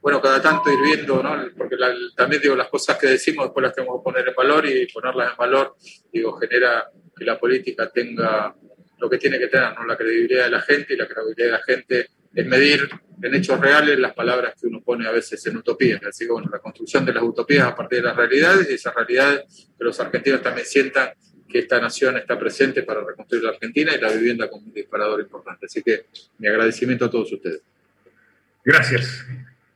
[0.00, 1.36] bueno cada tanto ir viendo, ¿no?
[1.56, 1.76] porque
[2.16, 5.32] también digo, las cosas que decimos después las tenemos que poner en valor y ponerlas
[5.32, 5.76] en valor,
[6.12, 8.54] digo, genera que la política tenga
[8.98, 9.86] lo que tiene que tener, ¿no?
[9.86, 12.88] la credibilidad de la gente y la credibilidad de la gente es medir
[13.22, 16.00] en hechos reales las palabras que uno pone a veces en utopías.
[16.04, 18.94] Así que bueno, la construcción de las utopías a partir de las realidades y esas
[18.94, 21.10] realidades que los argentinos también sientan
[21.48, 25.20] que esta nación está presente para reconstruir la Argentina y la vivienda como un disparador
[25.20, 25.66] importante.
[25.66, 26.06] Así que
[26.38, 27.62] mi agradecimiento a todos ustedes.
[28.64, 29.24] Gracias.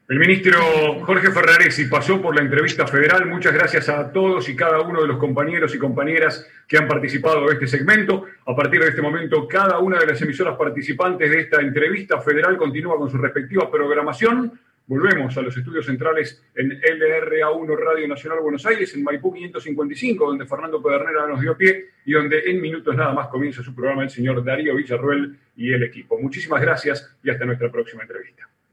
[0.08, 0.58] El ministro
[1.04, 3.24] Jorge Ferraresi pasó por la entrevista federal.
[3.26, 7.46] Muchas gracias a todos y cada uno de los compañeros y compañeras que han participado
[7.46, 8.26] de este segmento.
[8.44, 12.56] A partir de este momento, cada una de las emisoras participantes de esta entrevista federal
[12.56, 14.58] continúa con su respectiva programación.
[14.88, 20.46] Volvemos a los estudios centrales en LRA1 Radio Nacional Buenos Aires, en Maipú 555, donde
[20.46, 24.10] Fernando Pedernera nos dio pie y donde en minutos nada más comienza su programa el
[24.10, 26.18] señor Darío Villarruel y el equipo.
[26.18, 28.48] Muchísimas gracias y hasta nuestra próxima entrevista.